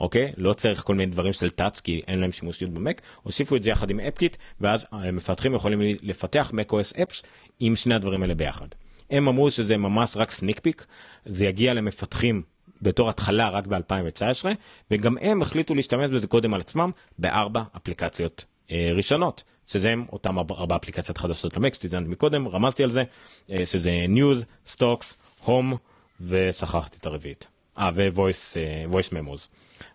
[0.00, 0.32] אוקיי?
[0.36, 3.00] לא צריך כל מיני דברים של טאץ כי אין להם שימושיות במק.
[3.22, 7.22] הוסיפו את זה יחד עם אפקיט ואז המפתחים יכולים לפתח macOS apps
[7.60, 8.68] עם שני הדברים האלה ביחד.
[9.12, 10.86] הם אמרו שזה ממש רק סניק פיק,
[11.26, 12.42] זה יגיע למפתחים
[12.82, 14.44] בתור התחלה רק ב-2019,
[14.90, 20.38] וגם הם החליטו להשתמש בזה קודם על עצמם בארבע אפליקציות אה, ראשונות, שזה הם אותם
[20.38, 23.02] ארבע אפליקציות חדשות למקס, שציינתי מקודם, רמזתי על זה,
[23.50, 25.14] אה, שזה News, Stocks,
[25.46, 25.76] Home,
[26.20, 27.48] ושכחתי את הרביעית.
[27.78, 29.48] אה, ו-voice uh, memos.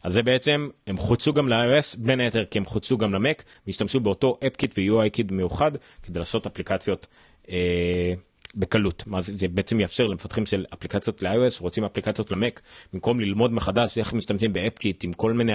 [0.04, 4.00] אז זה בעצם, הם חוצו גם ל-iOS, בין היתר כי הם חוצו גם למק, והשתמשו
[4.00, 5.72] באותו AppKit ו-UI Kit מיוחד
[6.04, 7.08] כדי לעשות אפליקציות
[7.50, 8.14] אה,
[8.56, 9.04] בקלות.
[9.08, 12.62] מה זה, זה בעצם יאפשר למפתחים של אפליקציות ל-iOS רוצים אפליקציות למק
[12.94, 15.54] במקום ללמוד מחדש איך משתמשים באפקיט עם כל מיני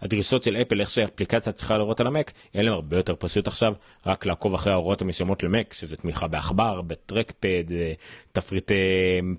[0.00, 3.72] הדרישות של אפל איך שאפליקציה צריכה להיראות על המק יהיה להם הרבה יותר פשוט עכשיו
[4.06, 7.64] רק לעקוב אחרי ההוראות המסוימות למק שזה תמיכה בעכבר ב trackpad
[8.32, 8.74] תפריטי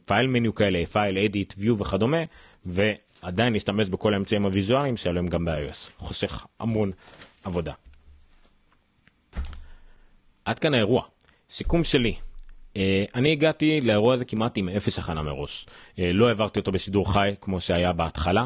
[0.06, 2.24] file menu כאלה file edit view וכדומה
[2.66, 5.92] ועדיין להשתמש בכל האמצעים הוויזואליים שעליהם גם ב-iOS.
[5.98, 6.92] חוסך המון
[7.44, 7.74] עבודה.
[10.46, 11.04] עד כאן האירוע.
[11.50, 12.10] סיכום שלי.
[12.12, 12.27] אה,
[13.16, 15.66] אני הגעתי לאירוע הזה כמעט עם אפס הכנה מראש.
[16.00, 18.46] אה, לא העברתי אותו בשידור חי כמו שהיה בהתחלה.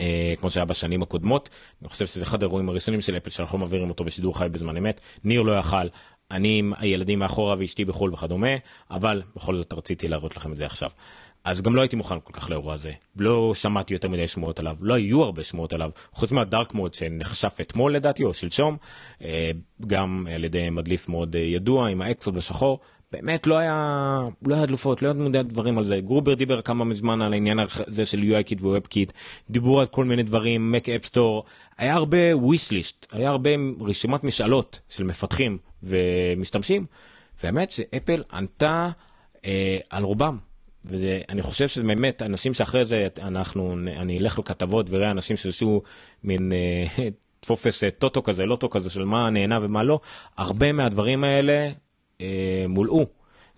[0.00, 1.50] אה, כמו שהיה בשנים הקודמות
[1.82, 5.00] אני חושב שזה אחד האירועים הראשונים של אפל שאנחנו מעבירים אותו בשידור חי בזמן אמת
[5.24, 5.86] ניר לא יכל
[6.30, 8.48] אני עם הילדים מאחורה ואשתי בחול וכדומה
[8.90, 10.90] אבל בכל זאת רציתי להראות לכם את זה עכשיו.
[11.44, 14.76] אז גם לא הייתי מוכן כל כך לאירוע הזה לא שמעתי יותר מדי שמועות עליו
[14.80, 18.76] לא היו הרבה שמועות עליו חוץ מהדארק מוד שנחשף אתמול לדעתי או שלשום
[19.86, 22.80] גם על ידי מדליף מאוד ידוע עם האקסוד בשחור
[23.16, 26.00] באמת לא היה לא היה הדלפות לא היה דברים על זה.
[26.00, 29.12] גרובר דיבר כמה מזמן על העניין הזה של UIKit ו WebKit
[29.50, 31.44] דיברו על כל מיני דברים Mac App Store
[31.78, 33.50] היה הרבה wish list היה הרבה
[33.80, 36.86] רשימת משאלות של מפתחים ומשתמשים.
[37.42, 38.90] והאמת שאפל ענתה
[39.44, 40.38] אה, על רובם.
[40.84, 45.82] ואני חושב שזה באמת אנשים שאחרי זה אנחנו אני אלך לכתבות וראה אנשים שעשו
[46.24, 47.08] מין אה,
[47.46, 50.00] טופס אה, טוטו כזה לוטו כזה של מה נענה ומה לא
[50.36, 51.70] הרבה מהדברים האלה
[52.68, 53.06] מולאו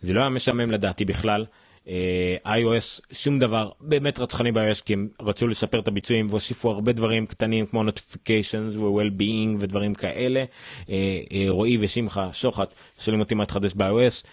[0.02, 1.44] זה לא היה משעמם לדעתי בכלל.
[1.88, 6.92] אה, iOS שום דבר באמת רצחני ב-iOS כי הם רצו לשפר את הביצועים והוסיפו הרבה
[6.92, 10.44] דברים קטנים כמו notifications ו-well-being ודברים כאלה.
[10.88, 14.26] אה, אה, רועי ושמחה שוחט שואלים אותי מה התחדש ב-iOS.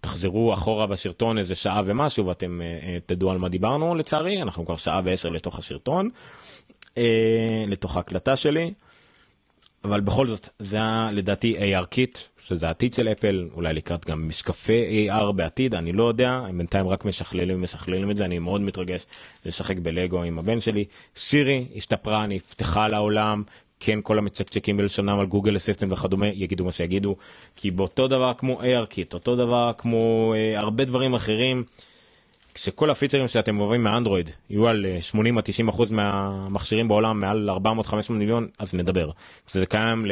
[0.00, 2.60] תחזרו אחורה בסרטון איזה שעה ומשהו ואתם
[3.06, 6.08] תדעו על מה דיברנו לצערי אנחנו כבר שעה ועשר לתוך הסרטון
[7.66, 8.72] לתוך ההקלטה שלי.
[9.84, 15.08] אבל בכל זאת זה היה לדעתי ARKit שזה העתיד של אפל אולי לקראת גם משקפי
[15.10, 16.30] AR בעתיד אני לא יודע.
[16.30, 18.24] הם בינתיים רק משכללים משכללים את זה.
[18.24, 19.06] אני מאוד מתרגש
[19.46, 20.84] לשחק בלגו עם הבן שלי.
[21.16, 23.42] סירי השתפרה נפתחה לעולם.
[23.80, 27.16] כן כל המצקצקים בלשונם על Google Assistant וכדומה יגידו מה שיגידו.
[27.56, 31.64] כי באותו דבר כמו ARKit אותו דבר כמו אה, הרבה דברים אחרים.
[32.54, 37.86] כשכל הפיצרים שאתם אוהבים מאנדרואיד יהיו על 80 אה, 90 אחוז מהמכשירים בעולם מעל 400
[37.86, 39.10] 500 מיליון אז נדבר.
[39.46, 40.06] כשזה קיים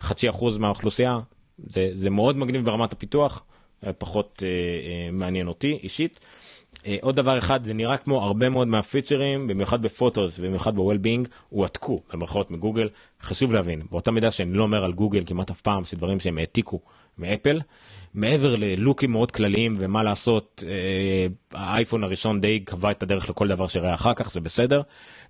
[0.00, 1.18] לחצי אחוז מהאוכלוסייה
[1.58, 3.44] זה, זה מאוד מגניב ברמת הפיתוח
[3.86, 6.20] אה, פחות אה, אה, מעניין אותי אישית.
[6.86, 10.79] אה, עוד דבר אחד זה נראה כמו הרבה מאוד מהפיצ'רים במיוחד ב Photos ובמיוחד ב
[10.79, 12.88] well-being הועתקו במרכאות מגוגל
[13.22, 16.80] חשוב להבין באותה מידה שאני לא אומר על גוגל כמעט אף פעם שדברים שהם העתיקו
[17.18, 17.60] מאפל
[18.14, 21.26] מעבר ללוקים מאוד כלליים ומה לעשות אה,
[21.60, 24.82] האייפון הראשון די קבע את הדרך לכל דבר שראה אחר כך זה בסדר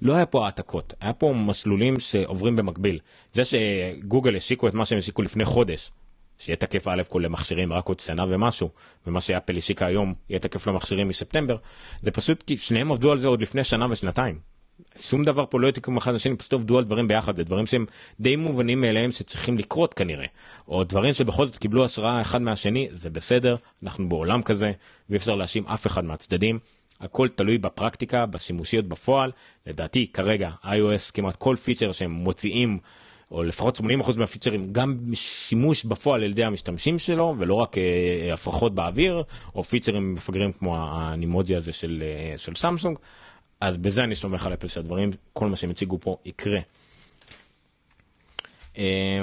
[0.03, 2.99] לא היה פה העתקות היה פה מסלולים שעוברים במקביל
[3.32, 5.91] זה שגוגל השיקו את מה שהם השיקו לפני חודש
[6.39, 8.70] שיהיה תקף א' כל למכשירים רק עוד שנה ומשהו
[9.07, 11.57] ומה שאפל השיקה היום יהיה תקף למכשירים מספטמבר
[12.03, 14.53] זה פשוט כי שניהם עבדו על זה עוד לפני שנה ושנתיים.
[14.97, 17.87] שום דבר פה לא יתקעו מאחד לשני פשוט עבדו על דברים ביחד זה דברים שהם
[18.20, 20.27] די מובנים מאליהם שצריכים לקרות כנראה.
[20.68, 24.72] או דברים שבכל זאת קיבלו השראה אחד מהשני זה בסדר אנחנו בעולם כזה
[25.11, 26.59] ואי אפשר להאשים אף אחד מהצדדים.
[27.01, 29.31] הכל תלוי בפרקטיקה בשימושיות בפועל.
[29.66, 32.79] לדעתי כרגע iOS כמעט כל פיצ'ר שהם מוציאים
[33.31, 33.83] או לפחות 80%
[34.18, 39.22] מהפיצ'רים גם שימוש בפועל על ידי המשתמשים שלו ולא רק אה, הפרחות באוויר
[39.55, 42.99] או פיצ'רים מפגרים כמו הנימוג'י הזה של, אה, של סמסונג
[43.61, 46.61] אז בזה אני סומך על אפל שהדברים כל מה שהם הציגו פה יקרה.
[48.78, 49.20] אה,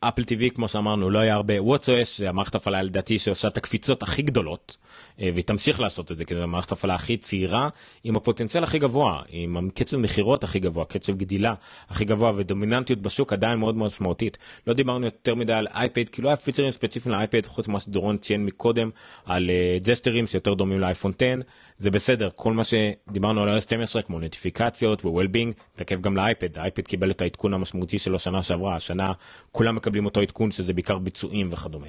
[0.00, 4.22] אפל TV כמו שאמרנו לא היה הרבה WatchOS המערכת הפעלה לדעתי שעושה את הקפיצות הכי
[4.22, 4.76] גדולות
[5.18, 7.68] והיא תמשיך לעשות את זה כי זו המערכת הפעלה הכי צעירה
[8.04, 11.54] עם הפוטנציאל הכי גבוה עם קצב מכירות הכי גבוה קצב גדילה
[11.88, 14.38] הכי גבוה ודומיננטיות בשוק עדיין מאוד מאוד משמעותית.
[14.66, 18.16] לא דיברנו יותר מדי על אייפד כי לא היה פיצרים ספציפיים לאייפד חוץ ממה שדורון
[18.16, 18.90] ציין מקודם
[19.26, 21.34] על uh, ג'סטרים שיותר דומים לאייפון 10
[21.78, 26.82] זה בסדר כל מה שדיברנו על iOS 12 כמו נוטיפיקציות ו-well-being תקף גם לאייפד האייפד
[26.82, 29.06] קיבל את העדכון המשמעותי שלו שנה שעברה השנה
[29.52, 31.86] כולם מקבלים אותו עדכון שזה בעיקר ביצועים וכדומה.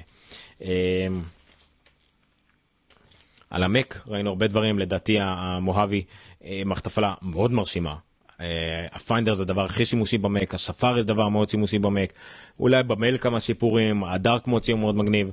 [3.50, 6.04] על המק ראינו הרבה דברים לדעתי המוהבי
[6.44, 7.94] אה, מערכת הפעלה מאוד מרשימה.
[8.40, 12.12] אה, הפיינדר זה הדבר הכי שימושי במק הספארי זה דבר מאוד שימושי במק
[12.60, 15.30] אולי במייל כמה שיפורים הדארק מוציא מאוד מגניב.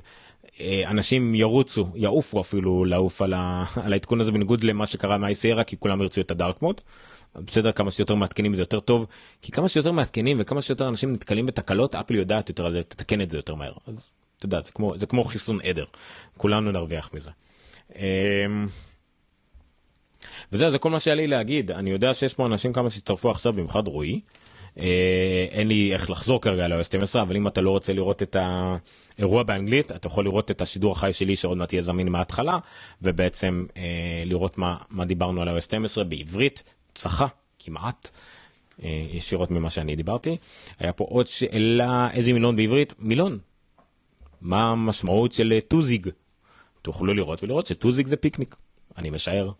[0.60, 5.64] אה, אנשים ירוצו יעופו אפילו לעוף על, ה, על העדכון הזה בניגוד למה שקרה מהאייסיירה
[5.64, 6.80] כי כולם ירצו את הדארק מוד.
[7.36, 9.06] בסדר כמה שיותר מעדכנים זה יותר טוב
[9.42, 13.20] כי כמה שיותר מעדכנים וכמה שיותר אנשים נתקלים בתקלות אפל יודעת יותר על זה תתקן
[13.20, 15.84] את זה יותר מהר אז אתה יודע זה כמו זה כמו חיסון עדר
[16.36, 17.30] כולנו נרוויח מזה.
[17.96, 18.66] אמ,
[20.52, 23.52] וזהו זה כל מה שהיה לי להגיד אני יודע שיש פה אנשים כמה שהצטרפו עכשיו
[23.52, 24.20] במיוחד רועי.
[24.78, 28.36] אה, אין לי איך לחזור כרגע ל-OS 12 אבל אם אתה לא רוצה לראות את
[29.18, 32.58] האירוע באנגלית אתה יכול לראות את השידור החי שלי שעוד מעט יהיה זמין מההתחלה
[33.02, 36.62] ובעצם אה, לראות מה, מה דיברנו על ה-OS 12 בעברית
[36.94, 37.26] צחה
[37.58, 38.10] כמעט.
[38.82, 40.36] אה, ישירות ממה שאני דיברתי.
[40.78, 42.94] היה פה עוד שאלה איזה מילון בעברית?
[42.98, 43.38] מילון.
[44.40, 46.08] מה המשמעות של טוזיג?
[46.88, 48.56] תוכלו לראות ולראות שטוזיג זה פיקניק.
[48.98, 49.50] אני משער.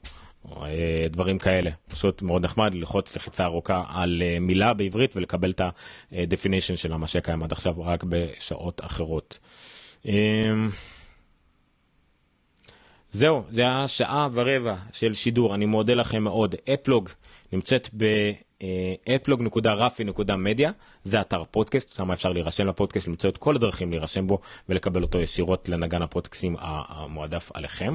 [0.62, 5.60] אה, דברים כאלה פשוט מאוד נחמד ללחוץ לחיצה ארוכה על אה, מילה בעברית ולקבל את
[5.60, 9.38] ה-definition של מה שקיים עד עכשיו רק בשעות אחרות.
[10.06, 10.70] אמ,
[13.10, 17.08] זהו זה היה שעה ורבע של שידור אני מודה לכם מאוד אפלוג
[17.52, 17.88] נמצאת
[18.62, 20.70] באפלוג.רפי.מדיה
[21.04, 25.20] זה אתר פודקאסט שם אפשר להירשם לפודקאסט למצוא את כל הדרכים להירשם בו ולקבל אותו
[25.20, 27.92] ישירות לנגן הפודקאסטים המועדף עליכם.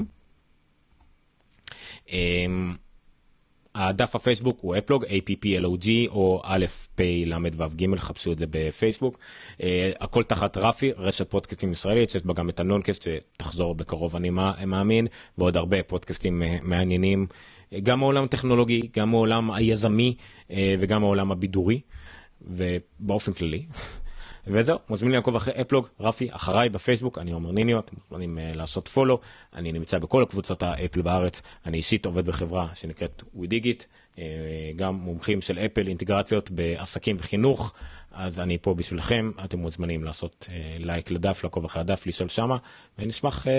[2.11, 2.76] אמ,
[3.76, 6.65] הדף הפייסבוק הוא אפלוג applog או א'
[6.95, 9.19] פ' ל' ו' ג' חפשו את זה בפייסבוק
[9.64, 14.30] אה, הכל תחת רפי רשת פודקאסטים ישראלית שיש בה גם את הנונקאסט שתחזור בקרוב אני
[14.65, 15.07] מאמין
[15.38, 17.27] ועוד הרבה פודקאסטים אה, מעניינים
[17.84, 20.16] גם מעולם הטכנולוגי גם מעולם היזמי
[20.52, 21.82] אה, וגם מעולם הבידורי
[22.41, 23.66] ובאופן כללי.
[24.48, 28.88] וזהו, מוזמנים לעקוב אחרי אפלוג, רפי, אחריי בפייסבוק, אני עומר ניניו, אתם מוזמנים uh, לעשות
[28.88, 29.20] פולו,
[29.54, 33.84] אני נמצא בכל הקבוצות האפל בארץ, אני אישית עובד בחברה שנקראת WeDigit,
[34.16, 34.20] uh,
[34.76, 37.74] גם מומחים של אפל, אינטגרציות בעסקים וחינוך,
[38.12, 42.58] אז אני פה בשבילכם, אתם מוזמנים לעשות uh, לייק לדף, לעקוב אחרי הדף, לשאול שמה,
[43.00, 43.45] ונשמח...
[43.45, 43.50] Uh,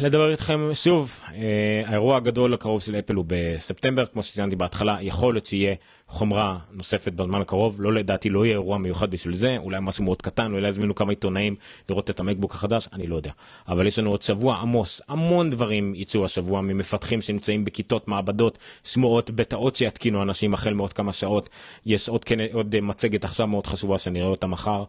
[0.00, 5.34] לדבר איתכם שוב, אה, האירוע הגדול הקרוב של אפל הוא בספטמבר, כמו שציינתי בהתחלה, יכול
[5.34, 5.74] להיות שיהיה
[6.06, 10.22] חומרה נוספת בזמן הקרוב, לא לדעתי לא יהיה אירוע מיוחד בשביל זה, אולי משהו מאוד
[10.22, 11.56] קטן, אולי יזמינו כמה עיתונאים
[11.88, 13.30] לראות את המקבוק החדש, אני לא יודע.
[13.68, 19.30] אבל יש לנו עוד שבוע עמוס, המון דברים יצאו השבוע ממפתחים שנמצאים בכיתות, מעבדות, שמועות,
[19.30, 21.48] בטאות שיתקינו אנשים החל מעוד כמה שעות,
[21.86, 24.84] יש עוד, עוד מצגת עכשיו מאוד חשובה שאני אראה אותה מחר.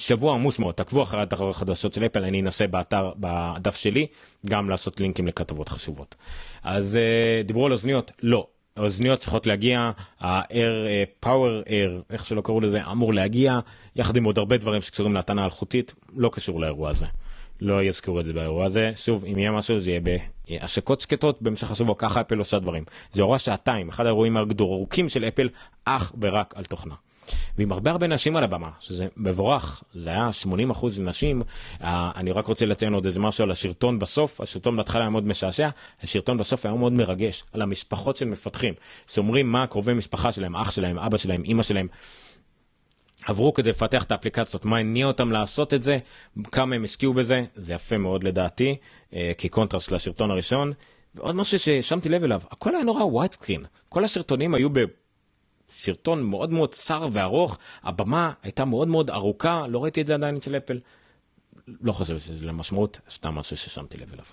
[0.00, 4.06] שבוע עמוס מאוד, תעקבו אחרי התחרות החדשות של אפל, אני אנסה באתר, בדף שלי,
[4.46, 6.16] גם לעשות לינקים לכתבות חשובות.
[6.62, 8.10] אז uh, דיברו על אוזניות?
[8.22, 8.46] לא.
[8.76, 9.90] האוזניות צריכות להגיע,
[10.20, 13.58] ה-Air, Power Air, איך שלא קראו לזה, אמור להגיע,
[13.96, 17.06] יחד עם עוד הרבה דברים שקשורים להתנה אלחוטית, לא קשור לאירוע הזה.
[17.60, 18.90] לא יזכרו את זה באירוע הזה.
[18.96, 20.00] שוב, אם יהיה משהו זה יהיה
[20.48, 22.84] בהשקות שקטות במשך השבוע, ככה אפל עושה דברים.
[23.12, 25.48] זה אירוע שעתיים, אחד האירועים הארוכים של אפל,
[25.84, 26.94] אך ורק על תוכנה.
[27.58, 31.42] ועם הרבה הרבה נשים על הבמה, שזה מבורך, זה היה 80 אחוז נשים.
[31.80, 35.68] אני רק רוצה לציין עוד איזה משהו על השרטון בסוף, השרטון בהתחלה היה מאוד משעשע,
[36.02, 38.74] השרטון בסוף היה מאוד מרגש, על המשפחות של מפתחים,
[39.06, 41.88] שאומרים מה קרובי משפחה שלהם, אח שלהם, אבא שלהם, אימא שלהם.
[43.26, 45.98] עברו כדי לפתח את האפליקציות, מה הניע אותם לעשות את זה,
[46.52, 48.76] כמה הם השקיעו בזה, זה יפה מאוד לדעתי,
[49.14, 50.72] אה, כקונטרסט לשרטון הראשון.
[51.14, 54.70] ועוד משהו ששמתי לב אליו, הכל היה נורא widescreen, כל הסרטונים היו
[55.72, 60.36] סרטון מאוד מאוד צר וארוך, הבמה הייתה מאוד מאוד ארוכה, לא ראיתי את זה עדיין
[60.36, 60.80] אצל אפל.
[61.80, 64.24] לא חושב שזה למשמעות, סתם משהו ששמתי לב אליו.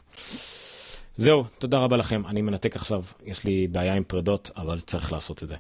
[1.18, 5.44] זהו, תודה רבה לכם, אני מנתק עכשיו, יש לי בעיה עם פרידות, אבל צריך לעשות
[5.44, 5.56] את זה.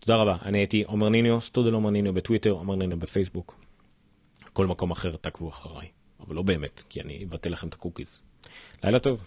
[0.00, 3.56] תודה רבה, אני הייתי עומר ניניו, שטרודל עומר ניניו בטוויטר, עומר ניניו בפייסבוק.
[4.52, 5.88] כל מקום אחר תעקבו אחריי,
[6.20, 8.22] אבל לא באמת, כי אני אבטל לכם את הקוקיז.
[8.84, 9.22] לילה טוב.